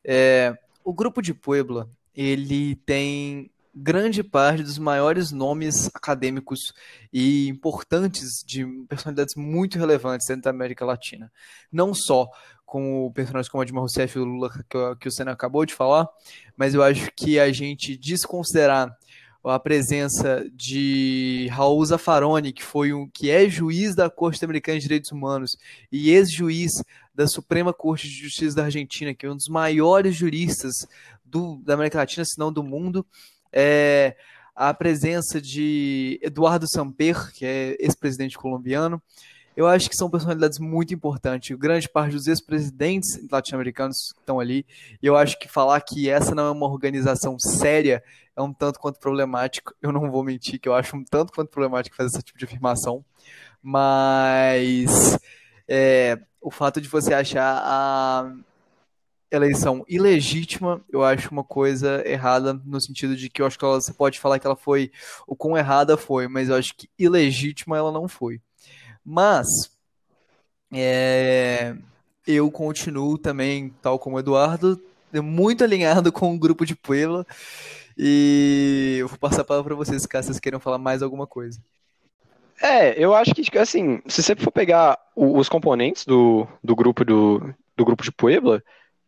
[0.05, 0.57] É...
[0.85, 6.73] O Grupo de Puebla, ele tem grande parte dos maiores nomes acadêmicos
[7.13, 11.33] e importantes de personalidades muito relevantes dentro da América Latina.
[11.71, 12.29] Não só
[12.67, 15.75] com personagens como a Dilma Rousseff e o Lula, que, que o Senna acabou de
[15.75, 16.09] falar,
[16.57, 18.97] mas eu acho que a gente desconsiderar
[19.45, 24.83] a presença de Raul Zaffaroni, que foi um que é juiz da Corte Americana de
[24.83, 25.57] Direitos Humanos
[25.91, 26.71] e ex-juiz
[27.15, 30.87] da Suprema Corte de Justiça da Argentina, que é um dos maiores juristas
[31.25, 33.05] do, da América Latina, se não do mundo,
[33.53, 34.17] é,
[34.55, 39.03] a presença de Eduardo Samper, que é ex-presidente colombiano.
[39.55, 41.55] Eu acho que são personalidades muito importantes.
[41.59, 44.65] Grande parte dos ex-presidentes latino-americanos estão ali.
[45.03, 48.03] E eu acho que falar que essa não é uma organização séria
[48.37, 49.75] é um tanto quanto problemático.
[49.83, 52.45] Eu não vou mentir que eu acho um tanto quanto problemático fazer esse tipo de
[52.45, 53.05] afirmação.
[53.63, 55.19] Mas
[55.69, 58.35] é, o fato de você achar a
[59.31, 63.81] eleição ilegítima, eu acho uma coisa errada, no sentido de que eu acho que ela,
[63.81, 64.93] você pode falar que ela foi,
[65.27, 68.41] o quão errada foi, mas eu acho que ilegítima ela não foi.
[69.05, 69.49] Mas,
[70.73, 71.75] é,
[72.27, 74.81] eu continuo também, tal como o Eduardo,
[75.23, 77.27] muito alinhado com o grupo de Puebla,
[77.97, 81.61] e eu vou passar a palavra para vocês, caso vocês queiram falar mais alguma coisa.
[82.61, 87.53] É, eu acho que, assim, se você for pegar os componentes do, do grupo do,
[87.77, 88.63] do grupo de Puebla,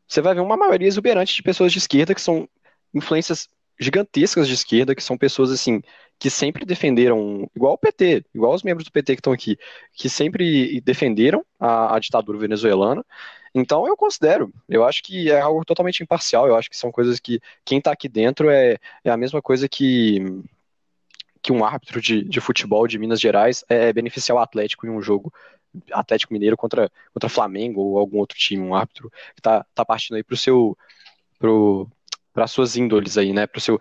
[0.09, 2.49] você vai ver uma maioria exuberante de pessoas de esquerda que são
[2.93, 5.83] influências gigantescas de esquerda, que são pessoas assim
[6.19, 9.59] que sempre defenderam, igual o PT, igual os membros do PT que estão aqui,
[9.93, 13.05] que sempre defenderam a, a, ditadura venezuelana.
[13.55, 17.21] Então eu considero, eu acho que é algo totalmente imparcial, eu acho que são coisas
[17.21, 20.21] que quem está aqui dentro é, é a mesma coisa que
[21.41, 25.03] que um árbitro de, de futebol de Minas Gerais é beneficiar o Atlético em um
[25.03, 25.33] jogo
[25.93, 30.17] Atlético Mineiro contra, contra Flamengo ou algum outro time, um árbitro que tá, tá partindo
[30.17, 30.77] aí pro seu
[32.33, 33.79] para suas índoles aí, né, pro seu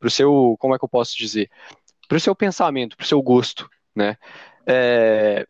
[0.00, 1.50] pro seu, como é que eu posso dizer?
[2.08, 4.16] Pro seu pensamento, pro seu gosto, né?
[4.66, 5.46] É,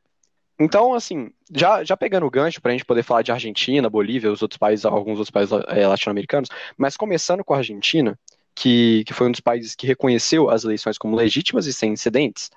[0.61, 4.31] então, assim, já, já pegando o gancho para a gente poder falar de Argentina, Bolívia,
[4.31, 8.19] os outros países, alguns outros países é, latino-americanos, mas começando com a Argentina,
[8.55, 12.51] que, que foi um dos países que reconheceu as eleições como legítimas e sem incidentes.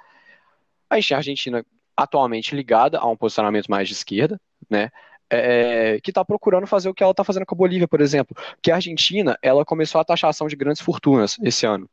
[0.90, 4.40] A gente a Argentina atualmente ligada a um posicionamento mais de esquerda,
[4.70, 4.90] né?
[5.30, 8.36] É, que está procurando fazer o que ela está fazendo com a Bolívia, por exemplo.
[8.62, 11.90] Que a Argentina ela começou a taxação de grandes fortunas esse ano.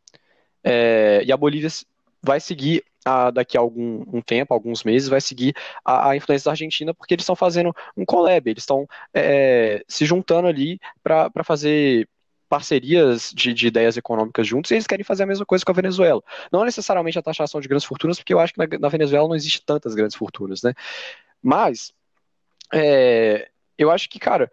[0.64, 1.70] É, e a Bolívia
[2.22, 5.54] vai seguir a, daqui a algum um tempo, alguns meses, vai seguir
[5.84, 10.04] a, a, influência da Argentina, porque eles estão fazendo um collab, eles estão é, se
[10.04, 12.08] juntando ali para fazer
[12.48, 15.74] parcerias de, de, ideias econômicas juntos e eles querem fazer a mesma coisa com a
[15.74, 16.20] Venezuela.
[16.52, 19.36] Não necessariamente a taxação de grandes fortunas, porque eu acho que na, na Venezuela não
[19.36, 20.74] existe tantas grandes fortunas, né?
[21.40, 21.92] Mas
[22.74, 23.48] é,
[23.78, 24.50] eu acho que, cara,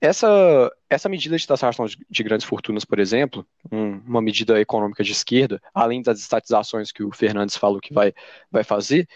[0.00, 5.04] essa, essa medida de taxação de, de grandes fortunas, por exemplo, um, uma medida econômica
[5.04, 8.14] de esquerda, além das estatizações que o Fernandes falou que vai,
[8.50, 9.06] vai fazer,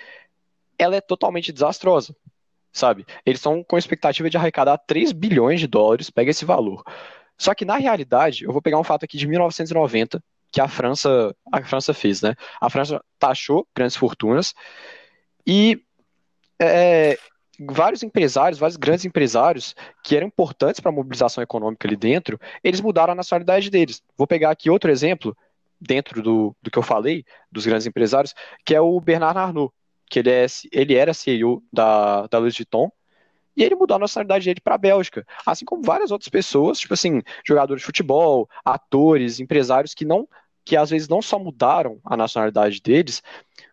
[0.78, 2.14] ela é totalmente desastrosa,
[2.72, 3.06] sabe?
[3.24, 6.82] Eles estão com expectativa de arrecadar 3 bilhões de dólares, pega esse valor.
[7.38, 10.22] Só que na realidade, eu vou pegar um fato aqui de 1990
[10.52, 12.34] que a França a França fez, né?
[12.60, 14.54] A França taxou grandes fortunas
[15.46, 15.82] e
[16.60, 17.18] é,
[17.60, 22.80] vários empresários, vários grandes empresários que eram importantes para a mobilização econômica ali dentro, eles
[22.80, 24.02] mudaram a nacionalidade deles.
[24.16, 25.36] Vou pegar aqui outro exemplo
[25.80, 28.34] dentro do, do que eu falei dos grandes empresários,
[28.64, 29.72] que é o Bernard Arnault,
[30.08, 32.90] que ele, é, ele era CEO da, da Louis Vuitton
[33.56, 35.24] e ele mudou a nacionalidade dele para a Bélgica.
[35.46, 40.28] Assim como várias outras pessoas, tipo assim, jogadores de futebol, atores, empresários que não
[40.66, 43.22] que às vezes não só mudaram a nacionalidade deles,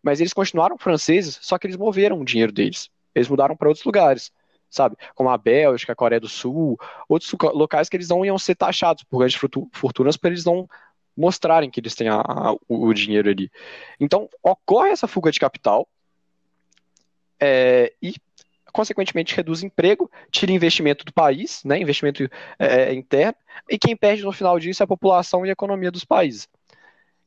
[0.03, 2.89] mas eles continuaram franceses, só que eles moveram o dinheiro deles.
[3.13, 4.31] Eles mudaram para outros lugares,
[4.69, 4.95] sabe?
[5.15, 9.03] Como a Bélgica, a Coreia do Sul, outros locais que eles não iam ser taxados
[9.03, 9.39] por grandes
[9.73, 10.67] fortunas para eles não
[11.15, 13.51] mostrarem que eles têm a, a, o dinheiro ali.
[13.99, 15.87] Então, ocorre essa fuga de capital
[17.39, 18.15] é, e
[18.71, 22.23] consequentemente reduz emprego, tira investimento do país, né, investimento
[22.57, 23.35] é, é, interno,
[23.69, 26.47] e quem perde no final disso é a população e a economia dos países.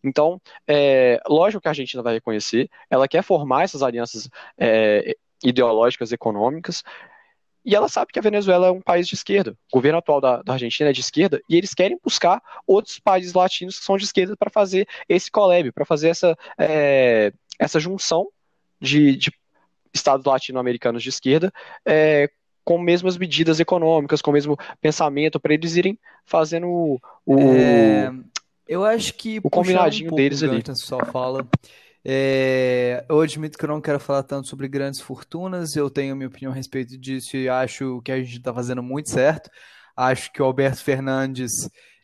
[0.03, 4.29] Então, é, lógico que a Argentina vai reconhecer, ela quer formar essas alianças
[4.59, 6.83] é, ideológicas, econômicas,
[7.65, 9.57] e ela sabe que a Venezuela é um país de esquerda.
[9.73, 13.33] O governo atual da, da Argentina é de esquerda e eles querem buscar outros países
[13.33, 18.29] latinos que são de esquerda para fazer esse collab, para fazer essa, é, essa junção
[18.79, 19.33] de, de
[19.95, 21.51] estados latino-americanos de esquerda
[21.87, 22.29] é,
[22.63, 28.13] com mesmas medidas econômicas, com o mesmo pensamento, para eles irem fazendo o, o é,
[28.67, 30.63] eu acho que o combinadinho um deles ali.
[30.75, 31.47] Só fala.
[32.05, 36.29] É, eu admito que eu não quero falar tanto sobre grandes fortunas, eu tenho minha
[36.29, 39.51] opinião a respeito disso e acho que a gente está fazendo muito certo.
[39.97, 41.53] Acho que o Alberto Fernandes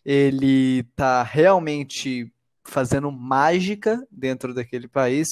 [0.05, 2.33] ele está realmente
[2.65, 5.29] fazendo mágica dentro daquele país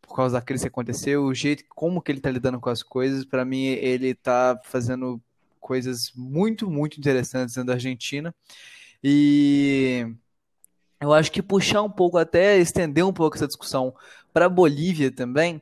[0.00, 2.82] por causa da crise que aconteceu, o jeito como que ele está lidando com as
[2.82, 5.22] coisas, para mim ele está fazendo
[5.60, 8.34] coisas muito, muito interessantes dentro da Argentina.
[9.02, 10.06] E
[11.02, 13.92] eu acho que puxar um pouco, até estender um pouco essa discussão
[14.32, 15.60] para a Bolívia também,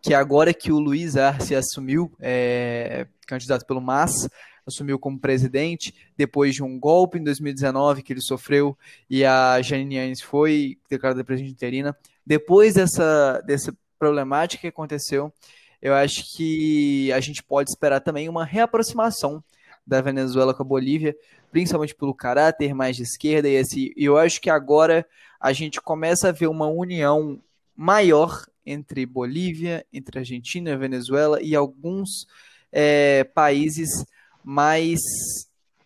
[0.00, 4.28] que agora que o Luiz Arce assumiu, é, candidato pelo MAS,
[4.64, 8.78] assumiu como presidente, depois de um golpe em 2019 que ele sofreu
[9.10, 11.96] e a Janine Anes foi declarada presidente interina.
[12.24, 15.32] Depois dessa, dessa problemática que aconteceu,
[15.82, 19.42] eu acho que a gente pode esperar também uma reaproximação
[19.86, 21.16] da Venezuela com a Bolívia,
[21.56, 25.06] principalmente pelo caráter mais de esquerda e assim, eu acho que agora
[25.40, 27.42] a gente começa a ver uma união
[27.74, 32.26] maior entre Bolívia, entre Argentina Venezuela e alguns
[32.70, 33.88] é, países
[34.44, 35.00] mais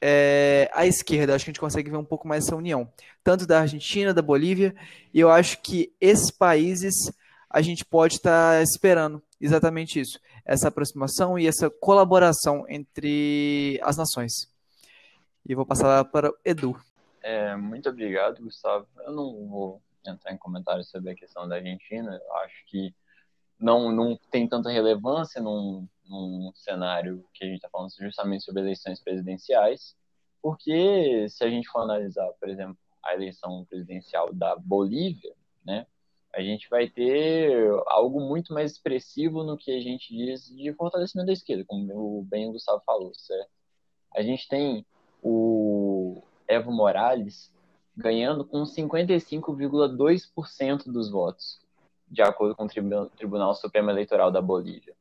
[0.00, 1.36] é, à esquerda.
[1.36, 2.92] Acho que a gente consegue ver um pouco mais essa união,
[3.22, 4.74] tanto da Argentina, da Bolívia,
[5.14, 6.96] e eu acho que esses países
[7.48, 13.96] a gente pode estar tá esperando exatamente isso, essa aproximação e essa colaboração entre as
[13.96, 14.50] nações.
[15.50, 16.80] E vou passar para o Edu.
[17.20, 18.86] É, muito obrigado, Gustavo.
[18.98, 22.20] Eu não vou entrar em comentários sobre a questão da Argentina.
[22.24, 22.94] Eu acho que
[23.58, 28.62] não, não tem tanta relevância num, num cenário que a gente está falando justamente sobre
[28.62, 29.96] eleições presidenciais,
[30.40, 35.34] porque se a gente for analisar, por exemplo, a eleição presidencial da Bolívia,
[35.66, 35.84] né,
[36.32, 41.26] a gente vai ter algo muito mais expressivo no que a gente diz de fortalecimento
[41.26, 43.50] da esquerda, como o bem o Gustavo falou, certo?
[44.14, 44.86] A gente tem
[45.22, 47.52] o Evo Morales
[47.96, 51.60] ganhando com 55,2% dos votos,
[52.08, 54.94] de acordo com o Tribunal Supremo Eleitoral da Bolívia,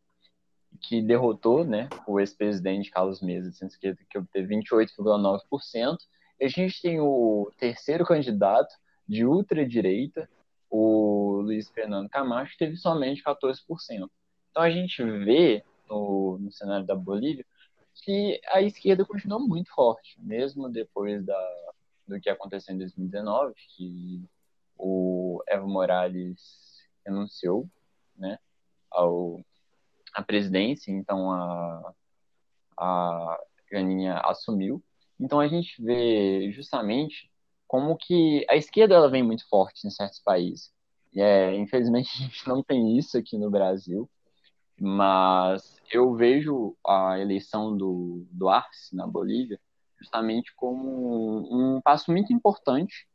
[0.82, 5.98] que derrotou né, o ex-presidente Carlos Mesa, de esquerda, que obteve 28,9%.
[6.40, 8.74] E a gente tem o terceiro candidato
[9.08, 10.30] de ultradireita,
[10.70, 13.58] o Luiz Fernando Camacho teve somente 14%.
[14.52, 17.46] Então a gente vê no, no cenário da Bolívia
[18.04, 21.74] que a esquerda continua muito forte, mesmo depois da,
[22.08, 24.24] do que aconteceu em 2019, que
[24.78, 26.40] o Evo Morales
[27.06, 27.68] renunciou,
[28.16, 28.38] né,
[28.92, 29.40] ao
[30.14, 31.94] a presidência, então a
[32.80, 33.38] a
[33.72, 34.82] Janinha assumiu.
[35.20, 37.30] Então a gente vê justamente
[37.68, 40.72] como que a esquerda ela vem muito forte em certos países.
[41.14, 44.10] E, é, infelizmente a gente não tem isso aqui no Brasil,
[44.80, 49.60] mas eu vejo a eleição do, do Arce na Bolívia
[50.00, 50.88] justamente como
[51.52, 53.08] um, um passo muito importante,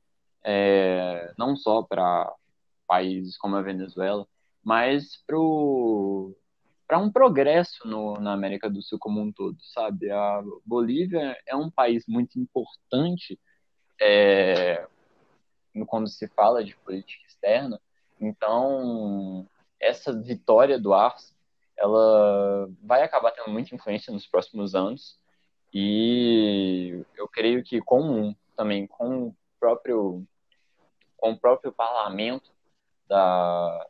[0.44, 2.32] é, não só para
[2.86, 4.26] países como a Venezuela,
[4.62, 5.38] mas para
[6.98, 10.10] um progresso no, na América do Sul como um todo, sabe?
[10.10, 13.40] A Bolívia é um país muito importante
[14.00, 14.86] é,
[15.86, 17.80] quando se fala de política externa,
[18.20, 19.48] então
[19.80, 21.33] essa vitória do Arce
[21.76, 25.18] ela vai acabar tendo muita influência nos próximos anos
[25.72, 30.24] e eu creio que com também com o próprio
[31.16, 32.50] com o próprio parlamento
[33.08, 33.86] da,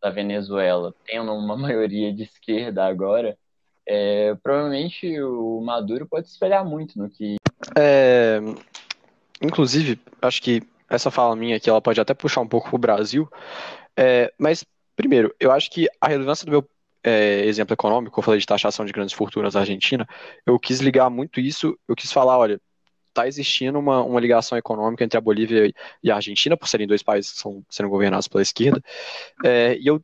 [0.00, 3.38] da Venezuela tendo uma maioria de esquerda agora,
[3.86, 7.36] é, provavelmente o Maduro pode espelhar muito no que.
[7.76, 8.38] É,
[9.40, 12.78] inclusive, acho que essa fala minha aqui ela pode até puxar um pouco para o
[12.78, 13.28] Brasil,
[13.96, 16.68] é, mas primeiro, eu acho que a relevância do meu
[17.02, 20.06] é, exemplo econômico, eu falei de taxação de grandes fortunas na Argentina,
[20.46, 22.60] eu quis ligar muito isso, eu quis falar, olha,
[23.08, 25.72] está existindo uma, uma ligação econômica entre a Bolívia
[26.02, 28.82] e a Argentina, por serem dois países que são sendo governados pela esquerda,
[29.44, 30.02] é, e eu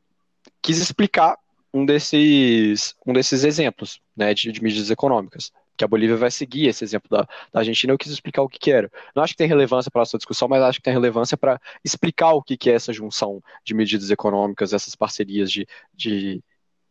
[0.62, 1.36] quis explicar
[1.72, 6.68] um desses, um desses exemplos né, de, de medidas econômicas que a Bolívia vai seguir
[6.68, 8.90] esse exemplo da, da Argentina, eu quis explicar o que, que era.
[9.14, 11.60] Não acho que tem relevância para a nossa discussão, mas acho que tem relevância para
[11.84, 16.42] explicar o que, que é essa junção de medidas econômicas, essas parcerias de, de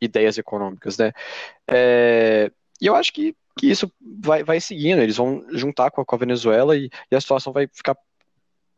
[0.06, 1.12] ideias econômicas, né?
[1.70, 2.52] É,
[2.82, 6.16] e eu acho que, que isso vai, vai seguindo, eles vão juntar com a, com
[6.16, 7.96] a Venezuela e, e, a situação vai ficar.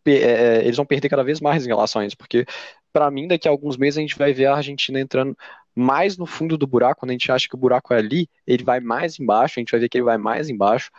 [0.08, 2.46] É, é, eles vão perder cada vez mais em relação a isso, porque
[2.94, 5.36] para mim, daqui a alguns meses a gente vai ver a Argentina entrando
[5.76, 8.64] mais no fundo do buraco, quando a gente acha que o buraco é ali, ele
[8.64, 10.90] vai mais embaixo, a gente vai ver que ele vai mais embaixo,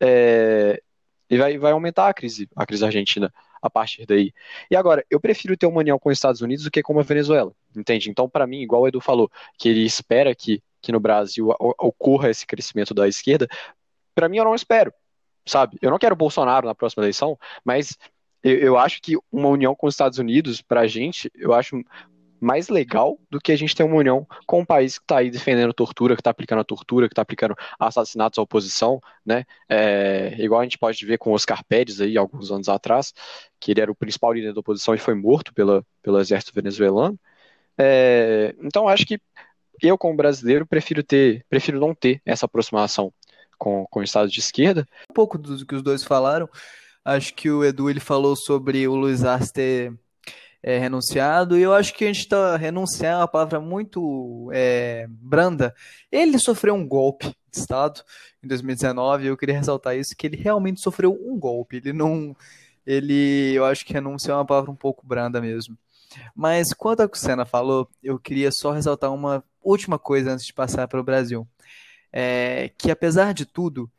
[0.00, 0.82] é,
[1.30, 4.32] e vai, vai aumentar a crise, a crise argentina a partir daí.
[4.70, 7.02] E agora, eu prefiro ter uma união com os Estados Unidos do que com a
[7.02, 8.10] Venezuela, entende?
[8.10, 11.48] Então, para mim, igual o Edu falou, que ele espera que, que no Brasil
[11.78, 13.48] ocorra esse crescimento da esquerda,
[14.14, 14.92] para mim eu não espero,
[15.46, 15.78] sabe?
[15.80, 17.98] Eu não quero Bolsonaro na próxima eleição, mas
[18.42, 21.82] eu, eu acho que uma união com os Estados Unidos, para a gente, eu acho
[22.40, 25.30] mais legal do que a gente ter uma união com um país que está aí
[25.30, 29.44] defendendo tortura, que está aplicando a tortura, que está aplicando assassinatos à oposição, né?
[29.68, 33.12] É, igual a gente pode ver com Oscar Pérez aí, alguns anos atrás,
[33.60, 37.18] que ele era o principal líder da oposição e foi morto pela, pelo exército venezuelano.
[37.78, 39.20] É, então acho que
[39.82, 43.12] eu, como brasileiro, prefiro ter, prefiro não ter essa aproximação
[43.58, 44.86] com, com o Estado de esquerda.
[45.10, 46.48] Um pouco do que os dois falaram,
[47.04, 49.92] acho que o Edu ele falou sobre o Luiz Arce ter
[50.62, 55.06] é, renunciado, e eu acho que a gente está renunciar é uma palavra muito é,
[55.08, 55.74] branda.
[56.12, 58.02] Ele sofreu um golpe de Estado
[58.42, 61.76] em 2019, e eu queria ressaltar isso, que ele realmente sofreu um golpe.
[61.76, 62.36] Ele não.
[62.86, 65.76] Ele, eu acho que renunciar é uma palavra um pouco branda mesmo.
[66.34, 70.46] Mas quanto ao que o Senna falou, eu queria só ressaltar uma última coisa antes
[70.46, 71.46] de passar para o Brasil.
[72.12, 73.90] É, que apesar de tudo,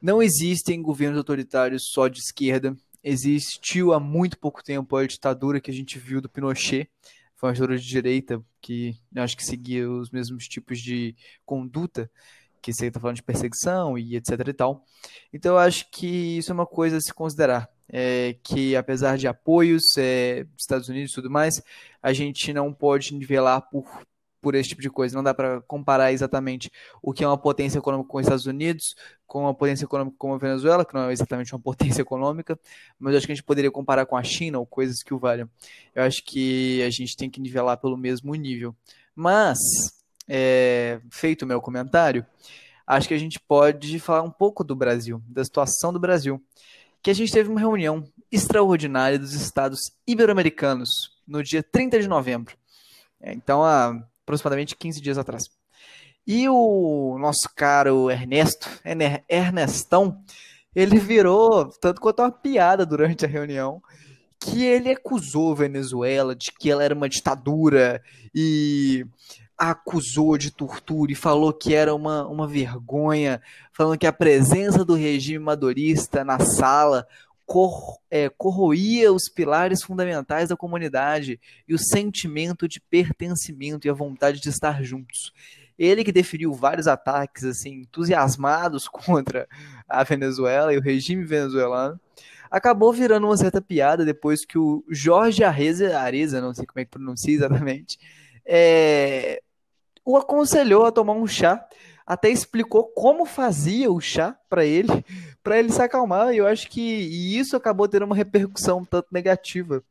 [0.00, 5.70] não existem governos autoritários só de esquerda existiu há muito pouco tempo a ditadura que
[5.70, 6.88] a gente viu do Pinochet.
[7.36, 11.14] Foi uma ditadura de direita que acho que seguia os mesmos tipos de
[11.46, 12.10] conduta
[12.60, 14.84] que você está falando de perseguição e etc e tal.
[15.32, 17.68] Então eu acho que isso é uma coisa a se considerar.
[17.90, 21.62] É, que apesar de apoios é, dos Estados Unidos e tudo mais,
[22.02, 23.86] a gente não pode nivelar por
[24.48, 25.14] por esse tipo de coisa.
[25.14, 26.72] Não dá para comparar exatamente
[27.02, 28.94] o que é uma potência econômica com os Estados Unidos,
[29.26, 32.58] com uma potência econômica como a Venezuela, que não é exatamente uma potência econômica,
[32.98, 35.50] mas acho que a gente poderia comparar com a China ou coisas que o valham.
[35.94, 38.74] Eu acho que a gente tem que nivelar pelo mesmo nível.
[39.14, 39.58] Mas,
[40.26, 42.24] é, feito o meu comentário,
[42.86, 46.42] acho que a gente pode falar um pouco do Brasil, da situação do Brasil.
[47.02, 50.88] Que a gente teve uma reunião extraordinária dos estados ibero-americanos
[51.26, 52.56] no dia 30 de novembro.
[53.20, 55.44] É, então, a aproximadamente 15 dias atrás.
[56.26, 58.68] E o nosso caro Ernesto,
[59.26, 60.22] Ernestão,
[60.76, 63.80] ele virou tanto quanto uma piada durante a reunião,
[64.38, 68.02] que ele acusou a Venezuela de que ela era uma ditadura
[68.34, 69.06] e
[69.56, 73.40] acusou de tortura e falou que era uma, uma vergonha,
[73.72, 77.06] falando que a presença do regime madurista na sala
[77.48, 83.94] cor, é, corroía os pilares fundamentais da comunidade e o sentimento de pertencimento e a
[83.94, 85.32] vontade de estar juntos.
[85.78, 89.48] Ele que deferiu vários ataques assim entusiasmados contra
[89.88, 91.98] a Venezuela e o regime venezuelano,
[92.50, 96.84] acabou virando uma certa piada depois que o Jorge Areza, Areza não sei como é
[96.84, 97.98] que pronuncia exatamente,
[98.44, 99.40] é,
[100.04, 101.66] o aconselhou a tomar um chá,
[102.08, 104.88] até explicou como fazia o chá para ele,
[105.44, 106.32] para ele se acalmar.
[106.32, 109.84] E eu acho que isso acabou tendo uma repercussão tanto negativa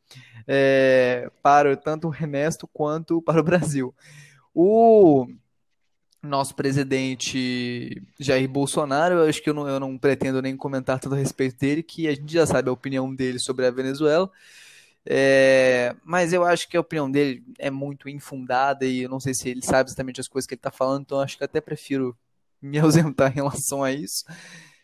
[0.47, 3.93] é, para tanto o Ernesto quanto para o Brasil.
[4.51, 5.27] O
[6.23, 11.13] nosso presidente Jair Bolsonaro, eu acho que eu não, eu não pretendo nem comentar tanto
[11.13, 14.27] a respeito dele, que a gente já sabe a opinião dele sobre a Venezuela.
[15.09, 19.33] É, mas eu acho que a opinião dele é muito infundada e eu não sei
[19.33, 22.15] se ele sabe exatamente as coisas que ele está falando, então acho que até prefiro
[22.61, 24.25] me ausentar em relação a isso.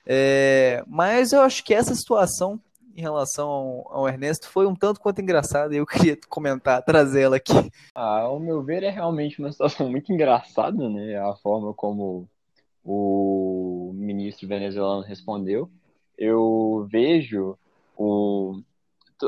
[0.05, 2.59] É, mas eu acho que essa situação
[2.95, 7.21] em relação ao, ao, Ernesto foi um tanto quanto engraçada e eu queria comentar, trazer
[7.21, 7.71] ela aqui.
[7.95, 11.17] Ah, ao meu ver, é realmente uma situação muito engraçada, né?
[11.17, 12.30] A forma como
[12.84, 15.69] o ministro venezuelano respondeu.
[16.17, 17.57] Eu vejo
[17.97, 18.61] o.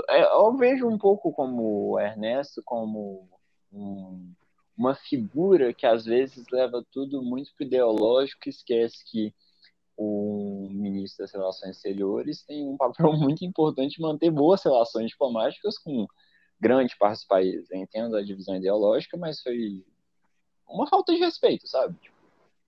[0.09, 3.27] É, eu vejo um pouco como o Ernesto como
[3.71, 4.33] um,
[4.77, 9.33] uma figura que às vezes leva tudo muito pro ideológico esquece que
[9.97, 16.05] o ministro das Relações Exteriores tem um papel muito importante manter boas relações diplomáticas com
[16.59, 17.69] grande parte dos países.
[17.71, 19.85] Eu entendo a divisão ideológica, mas foi
[20.67, 21.95] uma falta de respeito, sabe?
[21.99, 22.15] Tipo,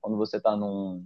[0.01, 1.05] quando você está num,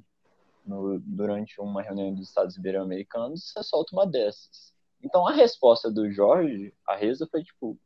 [0.66, 4.74] no, durante uma reunião dos Estados Ibero-Americanos, você solta uma dessas.
[5.04, 7.78] Então a resposta do Jorge, a Reza, foi tipo.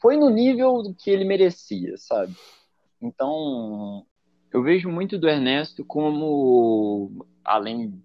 [0.00, 2.36] Foi no nível que ele merecia, sabe?
[3.00, 4.06] Então,
[4.52, 8.02] eu vejo muito do Ernesto como, além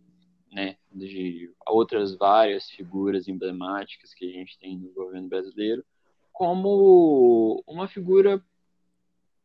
[0.52, 5.84] né, de outras várias figuras emblemáticas que a gente tem no governo brasileiro,
[6.32, 8.44] como uma figura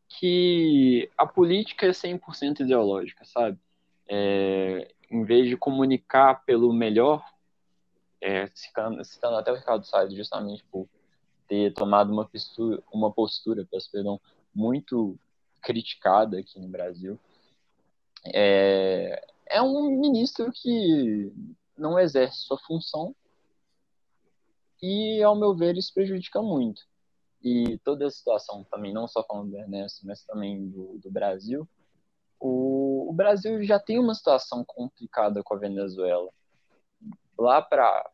[0.09, 3.59] que a política é 100% ideológica, sabe?
[4.09, 7.25] É, em vez de comunicar pelo melhor,
[8.21, 10.89] é, citando, citando, até o Ricardo Salles, justamente por
[11.49, 14.21] ter tomado uma postura, uma postura peço perdão,
[14.55, 15.19] muito
[15.63, 17.19] criticada aqui no Brasil.
[18.35, 21.33] É, é um ministro que
[21.77, 23.15] não exerce sua função
[24.83, 26.83] e, ao meu ver, isso prejudica muito.
[27.43, 31.69] E toda a situação também, não só falando do Ernesto, mas também do, do Brasil,
[32.41, 36.31] o, o Brasil já tem uma situação complicada com a Venezuela.
[37.39, 38.11] Lá para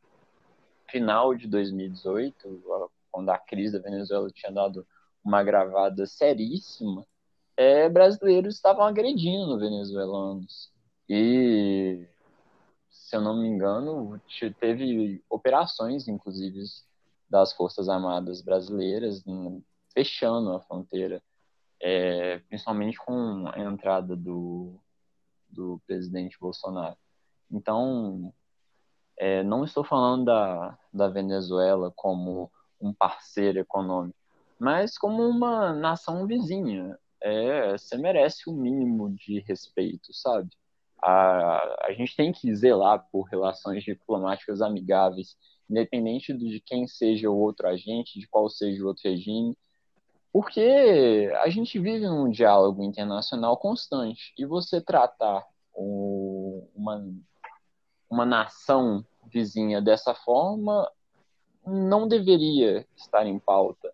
[0.90, 2.62] final de 2018,
[3.10, 4.86] quando a crise da Venezuela tinha dado
[5.24, 7.06] uma gravada seríssima,
[7.56, 10.72] é, brasileiros estavam agredindo venezuelanos.
[11.08, 12.06] E,
[12.90, 14.20] se eu não me engano,
[14.58, 16.62] teve operações, inclusive,
[17.28, 19.22] das Forças Armadas brasileiras
[19.94, 21.22] fechando a fronteira,
[21.80, 24.74] é, principalmente com a entrada do,
[25.48, 26.96] do presidente Bolsonaro.
[27.50, 28.32] Então,
[29.18, 32.50] é, não estou falando da, da Venezuela como
[32.80, 34.18] um parceiro econômico,
[34.58, 40.50] mas como uma nação vizinha é, você merece o um mínimo de respeito, sabe?
[41.02, 45.36] A, a gente tem que zelar por relações diplomáticas amigáveis,
[45.70, 49.56] independente de quem seja o outro agente, de qual seja o outro regime,
[50.32, 55.44] porque a gente vive num diálogo internacional constante e você tratar
[55.74, 57.04] o, uma,
[58.12, 59.02] uma nação
[59.32, 60.86] vizinha dessa forma
[61.66, 63.90] não deveria estar em pauta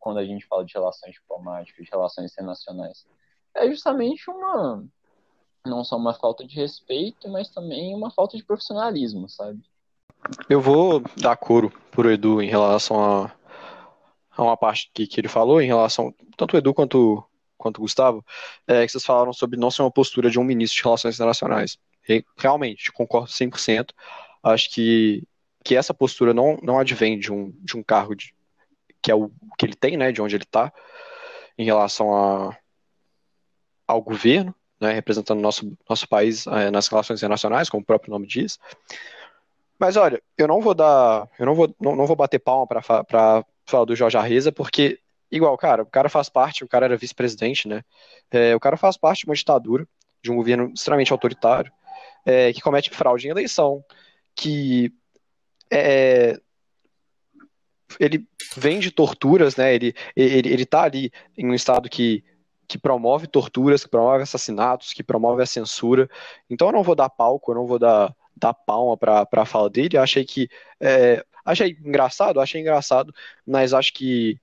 [0.00, 3.06] quando a gente fala de relações diplomáticas, de relações internacionais.
[3.54, 4.84] É justamente uma
[5.64, 9.62] não só uma falta de respeito, mas também uma falta de profissionalismo, sabe?
[10.48, 13.32] Eu vou dar coro pro Edu em relação a,
[14.36, 17.24] a uma parte que, que ele falou, em relação, tanto o Edu quanto,
[17.56, 18.24] quanto o Gustavo,
[18.66, 21.78] é, que vocês falaram sobre não ser uma postura de um ministro de relações internacionais.
[22.36, 23.90] Realmente, concordo 100%.
[24.42, 25.22] Acho que,
[25.64, 28.34] que essa postura não, não advém de um, de um cargo de,
[29.00, 30.72] que é o que ele tem, né, de onde ele está,
[31.56, 32.56] em relação a,
[33.86, 38.26] ao governo, né, representando nosso, nosso país é, nas relações internacionais, como o próprio nome
[38.26, 38.58] diz.
[39.78, 43.44] Mas olha, eu não vou dar, eu não vou, não, não vou bater palma para
[43.66, 45.00] falar do Jorge Arreza, porque
[45.30, 47.82] igual, cara, o cara faz parte, o cara era vice-presidente, né?
[48.30, 49.86] É, o cara faz parte de uma ditadura,
[50.22, 51.72] de um governo extremamente autoritário,
[52.24, 53.84] é, que comete fraude em eleição,
[54.34, 54.92] que
[55.70, 56.38] é,
[57.98, 59.74] ele vem de torturas, né?
[59.74, 62.24] Ele, ele, ele tá ali em um estado que,
[62.66, 66.08] que promove torturas, que promove assassinatos, que promove a censura.
[66.48, 69.70] Então eu não vou dar palco, eu não vou dar, dar palma para a fala
[69.70, 69.96] dele.
[69.96, 70.48] Eu achei que.
[70.80, 73.14] É, achei engraçado, achei engraçado,
[73.46, 74.38] mas acho que,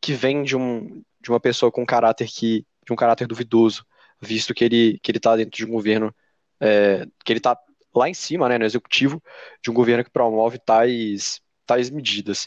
[0.00, 2.66] que vem de, um, de uma pessoa com caráter que.
[2.84, 3.84] de um caráter duvidoso,
[4.20, 6.14] visto que ele, que ele tá dentro de um governo.
[6.60, 7.58] É, que ele tá
[7.94, 9.22] lá em cima, né, no executivo,
[9.62, 12.46] de um governo que promove tais, tais medidas.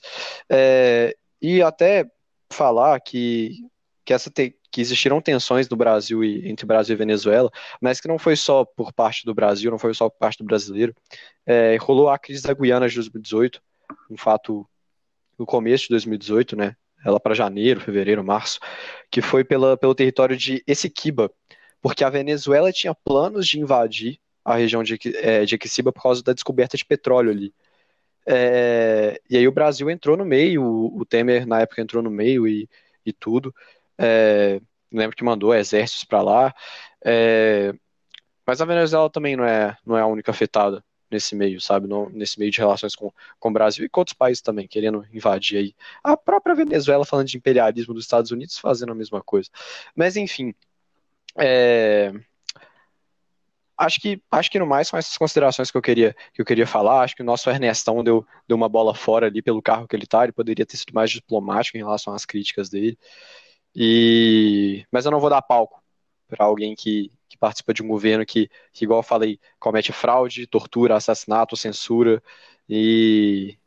[0.49, 2.05] É, e até
[2.51, 3.57] falar que,
[4.05, 7.49] que, essa te, que existiram tensões no Brasil e entre Brasil e Venezuela,
[7.81, 10.45] mas que não foi só por parte do Brasil, não foi só por parte do
[10.45, 10.95] brasileiro.
[11.45, 13.61] É, rolou a crise da Guiana de 2018,
[14.09, 14.67] um fato
[15.37, 16.75] no começo de 2018, né?
[17.05, 18.59] Ela para janeiro, fevereiro, março,
[19.11, 21.29] que foi pela, pelo território de Essequiba,
[21.83, 26.23] porque a Venezuela tinha planos de invadir a região de, é, de Equiciba por causa
[26.23, 27.53] da descoberta de petróleo ali.
[28.25, 32.47] É, e aí o Brasil entrou no meio, o, Temer na época entrou no meio
[32.47, 32.69] e,
[33.05, 33.53] e tudo.
[33.97, 36.55] É, lembro que mandou exércitos para lá.
[37.03, 37.73] É,
[38.47, 40.81] mas a Venezuela também não é, não é a única afetada
[41.11, 41.89] nesse meio, sabe?
[42.13, 45.57] Nesse meio de relações com, com o Brasil e com outros países também, querendo invadir
[45.57, 45.75] aí.
[46.01, 49.49] A própria Venezuela falando de imperialismo dos Estados Unidos fazendo a mesma coisa.
[49.93, 50.53] Mas enfim.
[51.37, 52.11] É,
[53.77, 56.67] acho que acho que no mais são essas considerações que eu queria que eu queria
[56.67, 57.01] falar.
[57.03, 60.05] Acho que o nosso Ernestão deu, deu uma bola fora ali pelo carro que ele
[60.05, 60.23] tá.
[60.23, 62.97] Ele poderia ter sido mais diplomático em relação às críticas dele.
[63.75, 65.81] E mas eu não vou dar palco
[66.27, 70.47] para alguém que, que participa de um governo que, que, igual eu falei, comete fraude,
[70.47, 72.21] tortura, assassinato, censura
[72.69, 73.57] e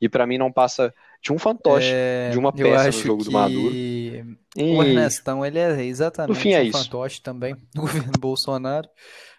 [0.00, 3.32] e para mim não passa de um fantoche, é, de uma peça no jogo do
[3.32, 3.74] Maduro.
[3.74, 4.24] E...
[4.56, 6.78] O Ernestão, ele é exatamente no fim é um isso.
[6.78, 8.88] fantoche também do governo Bolsonaro.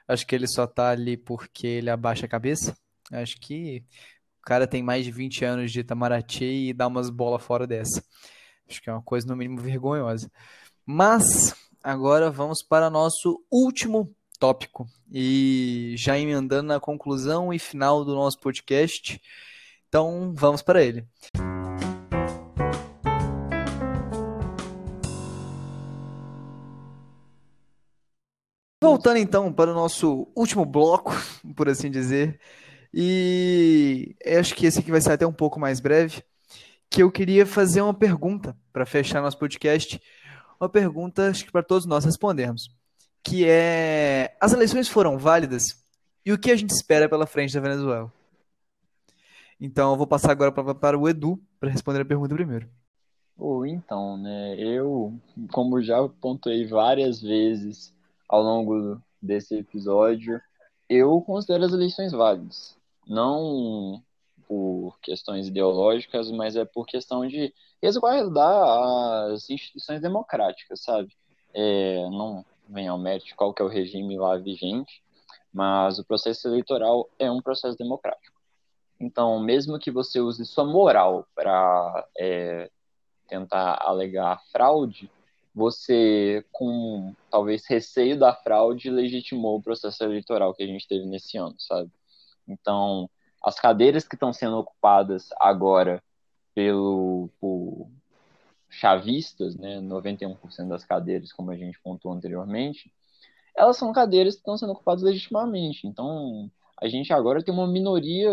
[0.07, 2.75] Acho que ele só tá ali porque ele abaixa a cabeça.
[3.11, 3.83] Acho que
[4.39, 8.03] o cara tem mais de 20 anos de Itamaraty e dá umas bolas fora dessa.
[8.69, 10.31] Acho que é uma coisa no mínimo vergonhosa.
[10.85, 11.53] Mas
[11.83, 14.87] agora vamos para nosso último tópico.
[15.11, 19.21] E já emendando na conclusão e final do nosso podcast.
[19.87, 21.05] Então vamos para ele.
[28.83, 31.11] Voltando então para o nosso último bloco,
[31.55, 32.39] por assim dizer,
[32.91, 36.23] e acho que esse aqui vai ser até um pouco mais breve,
[36.89, 40.01] que eu queria fazer uma pergunta para fechar nosso podcast,
[40.59, 42.75] uma pergunta acho que para todos nós respondermos,
[43.23, 45.79] que é: as eleições foram válidas
[46.25, 48.11] e o que a gente espera pela frente da Venezuela?
[49.59, 52.67] Então eu vou passar agora para, o Edu para responder a pergunta primeiro.
[53.37, 54.55] Ou então, né?
[54.57, 55.13] Eu,
[55.51, 57.93] como já pontuei várias vezes
[58.31, 60.41] ao longo desse episódio,
[60.89, 62.77] eu considero as eleições válidas.
[63.05, 64.01] Não
[64.47, 71.13] por questões ideológicas, mas é por questão de resguardar as instituições democráticas, sabe?
[71.53, 75.03] É, não vem ao mérito qual que é o regime lá vigente,
[75.53, 78.39] mas o processo eleitoral é um processo democrático.
[78.97, 82.69] Então, mesmo que você use sua moral para é,
[83.27, 85.11] tentar alegar fraude,
[85.53, 91.37] você, com talvez receio da fraude, legitimou o processo eleitoral que a gente teve nesse
[91.37, 91.91] ano, sabe?
[92.47, 93.09] Então,
[93.43, 96.01] as cadeiras que estão sendo ocupadas agora
[96.53, 97.89] pelo por
[98.69, 102.91] chavistas, né, 91% das cadeiras, como a gente pontuou anteriormente,
[103.55, 105.85] elas são cadeiras que estão sendo ocupadas legitimamente.
[105.85, 106.49] Então,
[106.81, 108.31] a gente agora tem uma minoria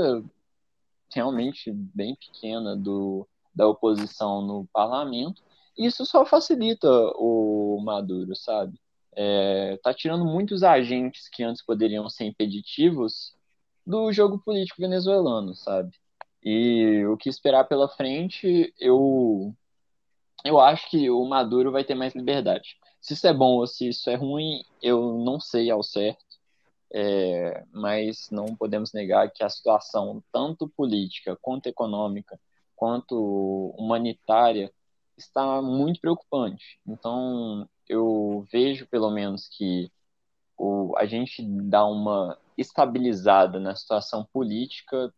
[1.13, 5.43] realmente bem pequena do, da oposição no parlamento,
[5.79, 8.81] isso só facilita o Maduro, sabe?
[9.15, 13.35] É, tá tirando muitos agentes que antes poderiam ser impeditivos
[13.87, 15.91] do jogo político venezuelano, sabe?
[16.45, 19.55] E o que esperar pela frente, eu
[20.45, 22.77] eu acho que o Maduro vai ter mais liberdade.
[23.01, 26.25] Se isso é bom ou se isso é ruim, eu não sei ao certo.
[26.93, 32.41] É, mas não podemos negar que a situação, tanto política, quanto econômica,
[32.75, 34.73] quanto humanitária,
[35.19, 36.79] está muito preocupante.
[36.87, 39.91] Então, eu vejo pelo menos que
[40.57, 45.13] o, a gente dá uma estabilizada na situação política,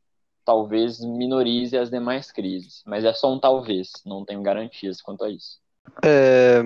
[0.44, 2.82] talvez minorize as demais crises.
[2.86, 5.58] Mas é só um talvez, não tenho garantias quanto a isso.
[6.04, 6.60] É,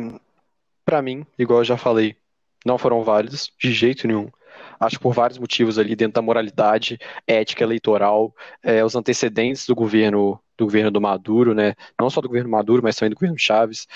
[0.84, 2.16] Para mim, igual eu já falei,
[2.64, 4.28] não foram válidos de jeito nenhum.
[4.78, 10.40] Acho por vários motivos ali dentro da moralidade, ética eleitoral, é, os antecedentes do governo
[10.56, 11.74] do governo do Maduro, né?
[12.00, 13.86] Não só do governo Maduro, mas também do governo Chaves.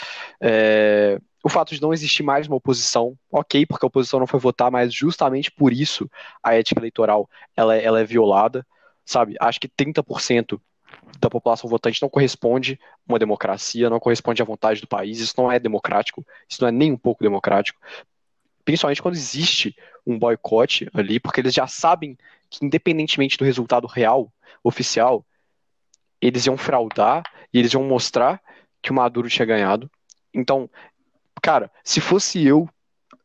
[0.40, 4.40] É, o fato de não existir mais uma oposição, ok, porque a oposição não foi
[4.40, 6.11] votar, mas justamente por isso
[6.42, 8.66] a ética eleitoral ela, é, ela é violada,
[9.04, 9.36] sabe?
[9.40, 10.61] Acho que 30%
[11.20, 15.34] da população votante não corresponde a uma democracia, não corresponde à vontade do país, isso
[15.36, 17.80] não é democrático, isso não é nem um pouco democrático,
[18.64, 22.16] principalmente quando existe um boicote ali, porque eles já sabem
[22.50, 24.32] que independentemente do resultado real,
[24.62, 25.24] oficial,
[26.20, 28.40] eles iam fraudar e eles iam mostrar
[28.82, 29.90] que o Maduro tinha ganhado.
[30.32, 30.68] Então,
[31.42, 32.68] cara, se fosse eu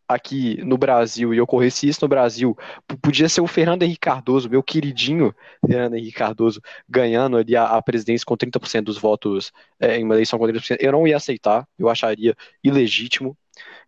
[0.07, 2.57] aqui no Brasil e ocorresse isso no Brasil,
[3.01, 5.33] podia ser o Fernando Henrique Cardoso, meu queridinho
[5.65, 10.13] Fernando Henrique Cardoso, ganhando ali a, a presidência com 30% dos votos é, em uma
[10.15, 13.37] eleição com 30%, eu não ia aceitar, eu acharia ilegítimo.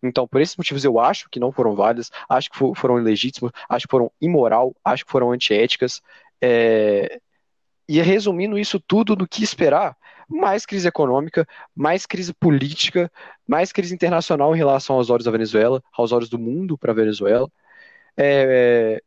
[0.02, 3.86] Então, por esses motivos, eu acho que não foram válidas, acho que foram ilegítimos, acho
[3.86, 6.00] que foram imoral, acho que foram antiéticas.
[6.40, 7.20] É...
[7.88, 9.96] E resumindo isso tudo, do que esperar?
[10.28, 13.10] mais crise econômica, mais crise política,
[13.46, 16.94] mais crise internacional em relação aos olhos da Venezuela, aos olhos do mundo para a
[16.94, 17.48] Venezuela.
[18.16, 19.00] É,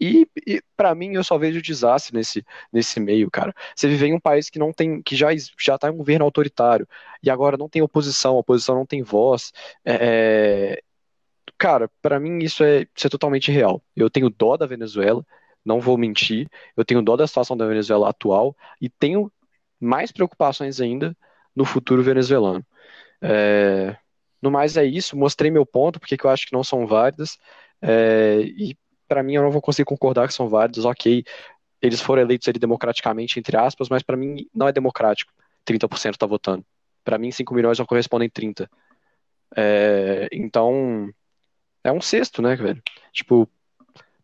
[0.00, 3.54] e, e para mim eu só vejo desastre nesse, nesse meio, cara.
[3.74, 6.24] Você vive em um país que não tem, que já já está em um governo
[6.24, 6.86] autoritário
[7.22, 9.52] e agora não tem oposição, a oposição não tem voz.
[9.84, 10.82] É, é
[11.58, 13.82] cara, para mim isso é, isso é totalmente real.
[13.94, 15.24] Eu tenho dó da Venezuela,
[15.66, 16.48] não vou mentir.
[16.76, 19.30] Eu tenho dó da situação da Venezuela atual e tenho
[19.80, 21.16] mais preocupações ainda
[21.54, 22.64] no futuro venezuelano.
[23.20, 23.96] É,
[24.40, 27.38] no mais é isso, mostrei meu ponto, porque eu acho que não são válidas,
[27.82, 28.76] é, e
[29.08, 31.24] para mim eu não vou conseguir concordar que são válidas, ok,
[31.82, 35.32] eles foram eleitos ali democraticamente, entre aspas, mas para mim não é democrático,
[35.64, 36.64] 30% está votando.
[37.04, 38.70] Para mim 5 milhões não correspondem 30.
[39.56, 41.10] É, então,
[41.84, 42.82] é um sexto, né, velho?
[43.12, 43.48] Tipo,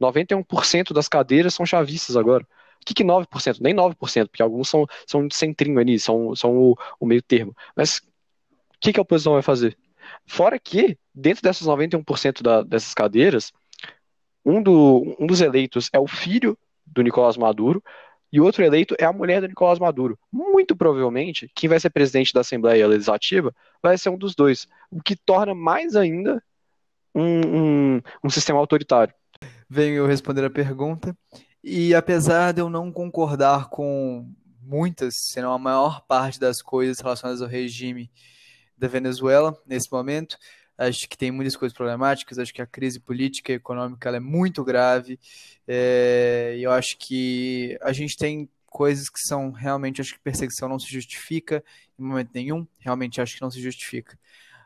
[0.02, 2.44] 91% das cadeiras são chavistas agora.
[2.80, 3.58] O que, que 9%?
[3.60, 7.56] Nem 9%, porque alguns são, são centrinho ali, são, são o, o meio termo.
[7.76, 9.78] Mas o que, que a oposição vai fazer?
[10.26, 13.52] Fora que, dentro dessas 91% da, dessas cadeiras,
[14.44, 17.82] um, do, um dos eleitos é o filho do Nicolás Maduro
[18.32, 20.18] e o outro eleito é a mulher do Nicolás Maduro.
[20.32, 25.02] Muito provavelmente, quem vai ser presidente da Assembleia Legislativa vai ser um dos dois, o
[25.02, 26.42] que torna mais ainda
[27.14, 29.14] um, um, um sistema autoritário.
[29.68, 31.16] Venho eu responder a pergunta.
[31.62, 34.28] E apesar de eu não concordar com
[34.60, 38.10] muitas, se não a maior parte das coisas relacionadas ao regime
[38.76, 40.36] da Venezuela nesse momento,
[40.76, 44.64] acho que tem muitas coisas problemáticas, acho que a crise política e econômica é muito
[44.64, 45.18] grave,
[45.66, 50.68] é, e eu acho que a gente tem coisas que são realmente, acho que perseguição
[50.68, 51.62] não se justifica
[51.98, 54.18] em momento nenhum, realmente acho que não se justifica.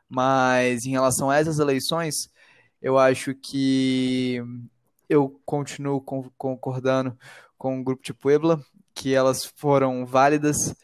[0.09, 2.31] Mas em relação a essas eleições,
[2.81, 4.41] eu acho que
[5.09, 7.17] eu continuo concordando
[7.57, 8.61] com o grupo de Puebla,
[8.95, 10.75] que elas foram válidas,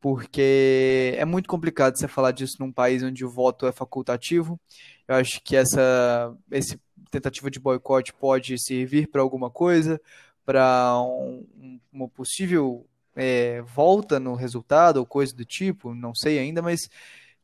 [0.00, 4.60] porque é muito complicado você falar disso num país onde o voto é facultativo.
[5.06, 6.80] Eu acho que essa esse
[7.10, 10.00] tentativa de boicote pode servir para alguma coisa,
[10.44, 16.62] para um, uma possível é, volta no resultado ou coisa do tipo, não sei ainda,
[16.62, 16.88] mas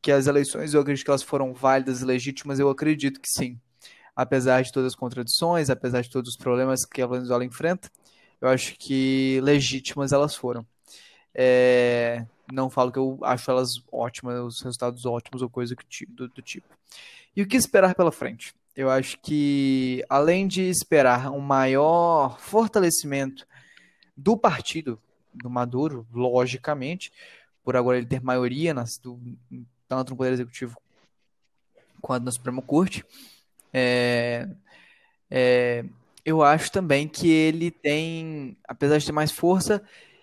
[0.01, 3.61] que as eleições eu acredito que elas foram válidas e legítimas, eu acredito que sim
[4.19, 7.89] apesar de todas as contradições, apesar de todos os problemas que a Venezuela enfrenta,
[8.41, 10.67] eu acho que legítimas elas foram.
[11.33, 15.77] É, não falo que eu acho elas ótimas, os resultados ótimos ou coisa
[16.09, 16.67] do, do tipo.
[17.37, 18.53] E o que esperar pela frente?
[18.75, 23.47] Eu acho que, além de esperar um maior fortalecimento
[24.17, 25.01] do partido
[25.33, 27.13] do Maduro, logicamente,
[27.63, 29.17] por agora ele ter maioria nas, do,
[29.87, 30.77] tanto no Poder Executivo
[32.01, 33.05] quanto na Suprema Corte,
[33.79, 34.49] é,
[35.31, 35.85] é,
[36.25, 39.83] eu acho também que ele tem, apesar de ter mais força,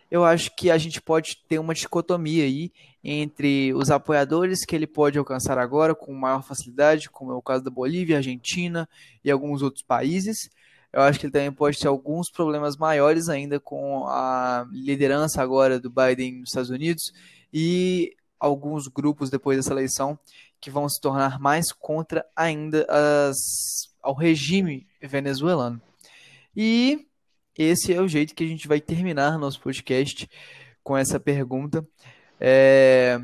[0.09, 2.71] eu acho que a gente pode ter uma dicotomia aí
[3.03, 7.63] entre os apoiadores que ele pode alcançar agora com maior facilidade, como é o caso
[7.63, 8.87] da Bolívia, Argentina
[9.23, 10.49] e alguns outros países.
[10.91, 15.79] Eu acho que ele também pode ter alguns problemas maiores ainda com a liderança agora
[15.79, 17.13] do Biden nos Estados Unidos
[17.53, 20.17] e alguns grupos depois dessa eleição
[20.65, 23.37] que vão se tornar mais contra ainda as,
[24.01, 25.79] ao regime venezuelano.
[26.57, 27.05] E
[27.55, 30.27] esse é o jeito que a gente vai terminar nosso podcast
[30.83, 31.87] com essa pergunta.
[32.41, 33.21] É,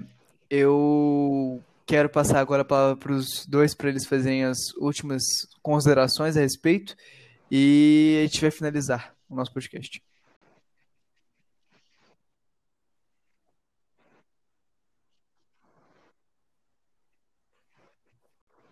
[0.51, 5.23] eu quero passar agora para os dois para eles fazerem as últimas
[5.63, 6.95] considerações a respeito
[7.49, 9.99] e a gente vai finalizar o nosso podcast.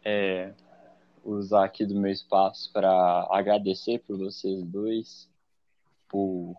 [0.03, 0.53] É,
[1.23, 5.29] usar aqui do meu espaço para agradecer por vocês dois,
[6.07, 6.55] por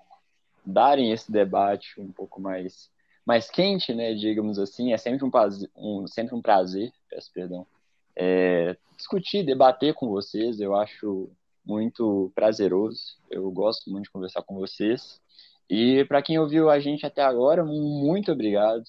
[0.65, 2.91] darem esse debate um pouco mais,
[3.27, 4.93] mais quente, né, digamos assim.
[4.93, 7.67] É sempre um prazer, um, sempre um prazer peço perdão,
[8.15, 10.61] é, discutir, debater com vocês.
[10.61, 11.31] Eu acho
[11.65, 13.19] muito prazeroso.
[13.31, 15.21] Eu gosto muito de conversar com vocês.
[15.69, 18.85] E para quem ouviu a gente até agora, muito obrigado.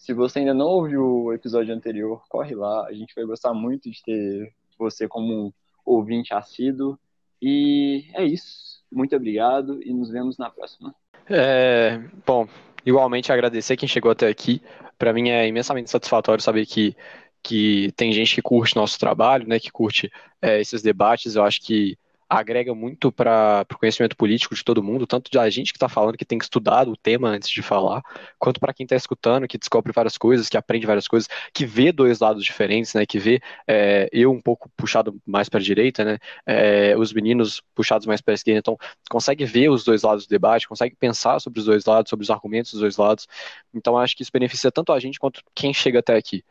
[0.00, 2.86] Se você ainda não ouviu o episódio anterior, corre lá.
[2.86, 5.52] A gente vai gostar muito de ter você como um
[5.84, 6.98] ouvinte assíduo.
[7.40, 8.82] E é isso.
[8.90, 10.94] Muito obrigado e nos vemos na próxima.
[11.28, 12.48] É, bom,
[12.84, 14.62] igualmente agradecer quem chegou até aqui.
[14.98, 16.96] Para mim é imensamente satisfatório saber que
[17.42, 20.10] que tem gente que curte nosso trabalho, né, que curte
[20.42, 21.36] é, esses debates.
[21.36, 21.98] Eu acho que
[22.30, 26.16] agrega muito para o conhecimento político de todo mundo, tanto da gente que está falando
[26.16, 28.00] que tem que estudar o tema antes de falar,
[28.38, 31.90] quanto para quem está escutando, que descobre várias coisas, que aprende várias coisas, que vê
[31.90, 33.04] dois lados diferentes, né?
[33.04, 36.18] Que vê é, eu um pouco puxado mais para a direita, né?
[36.46, 38.78] É, os meninos puxados mais para a esquerda, então
[39.10, 42.30] consegue ver os dois lados do debate, consegue pensar sobre os dois lados, sobre os
[42.30, 43.26] argumentos dos dois lados.
[43.74, 46.44] Então acho que isso beneficia tanto a gente quanto quem chega até aqui.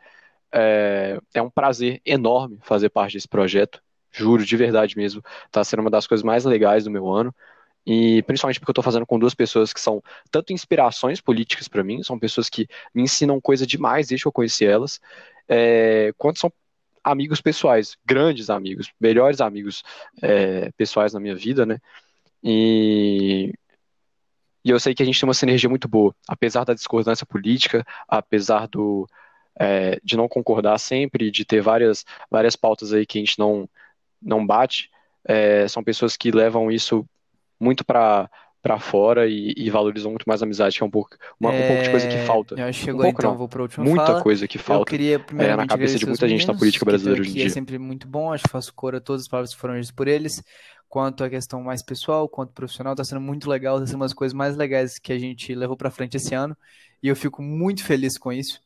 [0.51, 3.81] É, é um prazer enorme fazer parte desse projeto.
[4.11, 5.23] Juro, de verdade mesmo.
[5.51, 7.33] Tá sendo uma das coisas mais legais do meu ano.
[7.85, 11.83] E principalmente porque eu tô fazendo com duas pessoas que são tanto inspirações políticas para
[11.83, 14.99] mim, são pessoas que me ensinam coisa demais desde que eu conheci elas,
[15.47, 16.51] é, quanto são
[17.03, 19.83] amigos pessoais, grandes amigos, melhores amigos
[20.21, 21.79] é, pessoais na minha vida, né?
[22.43, 23.53] E,
[24.63, 27.83] e eu sei que a gente tem uma sinergia muito boa, apesar da discordância política,
[28.07, 29.07] apesar do,
[29.59, 33.67] é, de não concordar sempre, de ter várias, várias pautas aí que a gente não,
[34.21, 34.89] não bate,
[35.25, 37.05] é, são pessoas que levam isso
[37.59, 38.29] muito para
[38.61, 41.63] para fora e, e, valorizam muito mais a amizade, que é um pouco, uma, é...
[41.63, 42.57] um pouco de coisa que é, falta.
[42.57, 43.37] Já chegou, um pouco, então, não.
[43.37, 44.21] vou para última Muita fala.
[44.21, 44.81] coisa que falta.
[44.81, 47.45] Eu queria é, na cabeça de muita gente na política brasileira hoje em dia.
[47.45, 49.91] É sempre muito bom, acho que faço cor a todas as palavras que foram ditas
[49.91, 50.43] por eles.
[50.89, 54.13] Quanto à questão mais pessoal, quanto profissional, está sendo muito legal, está sendo uma das
[54.13, 56.57] coisas mais legais que a gente levou para frente esse ano,
[57.01, 58.59] e eu fico muito feliz com isso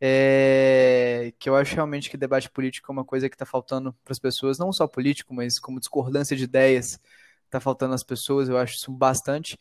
[0.00, 4.12] é, que eu acho realmente que debate político é uma coisa que está faltando para
[4.12, 7.00] as pessoas, não só político, mas como discordância de ideias
[7.46, 9.58] está faltando às pessoas, eu acho isso bastante.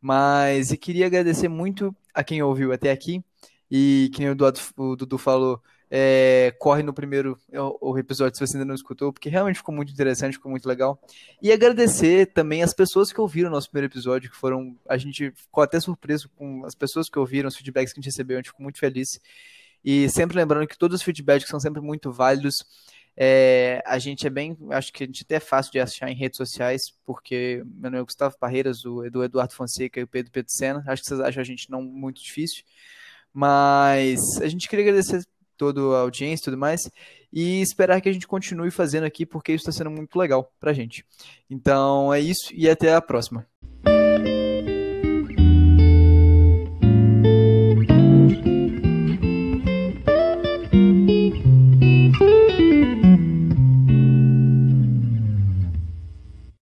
[0.00, 3.24] Mas e queria agradecer muito a quem ouviu até aqui
[3.70, 7.36] e que nem o Dudu, o Dudu falou, é, corre no primeiro
[7.80, 11.00] o, episódio se você ainda não escutou, porque realmente ficou muito interessante, ficou muito legal.
[11.42, 14.76] E agradecer também as pessoas que ouviram o nosso primeiro episódio, que foram.
[14.88, 18.10] A gente ficou até surpreso com as pessoas que ouviram, os feedbacks que a gente
[18.10, 19.20] recebeu, a gente ficou muito feliz.
[19.84, 22.56] E sempre lembrando que todos os feedbacks são sempre muito válidos.
[23.16, 26.14] É, a gente é bem, acho que a gente até é fácil de achar em
[26.14, 30.32] redes sociais, porque meu nome é Gustavo Parreiras, o Edu Eduardo Fonseca e o Pedro
[30.32, 30.82] Pedro Sena.
[30.86, 32.64] Acho que vocês acham a gente não muito difícil.
[33.32, 35.24] Mas a gente queria agradecer
[35.60, 36.90] toda a audiência e tudo mais,
[37.30, 40.72] e esperar que a gente continue fazendo aqui, porque isso está sendo muito legal pra
[40.72, 41.04] gente.
[41.50, 43.46] Então é isso, e até a próxima.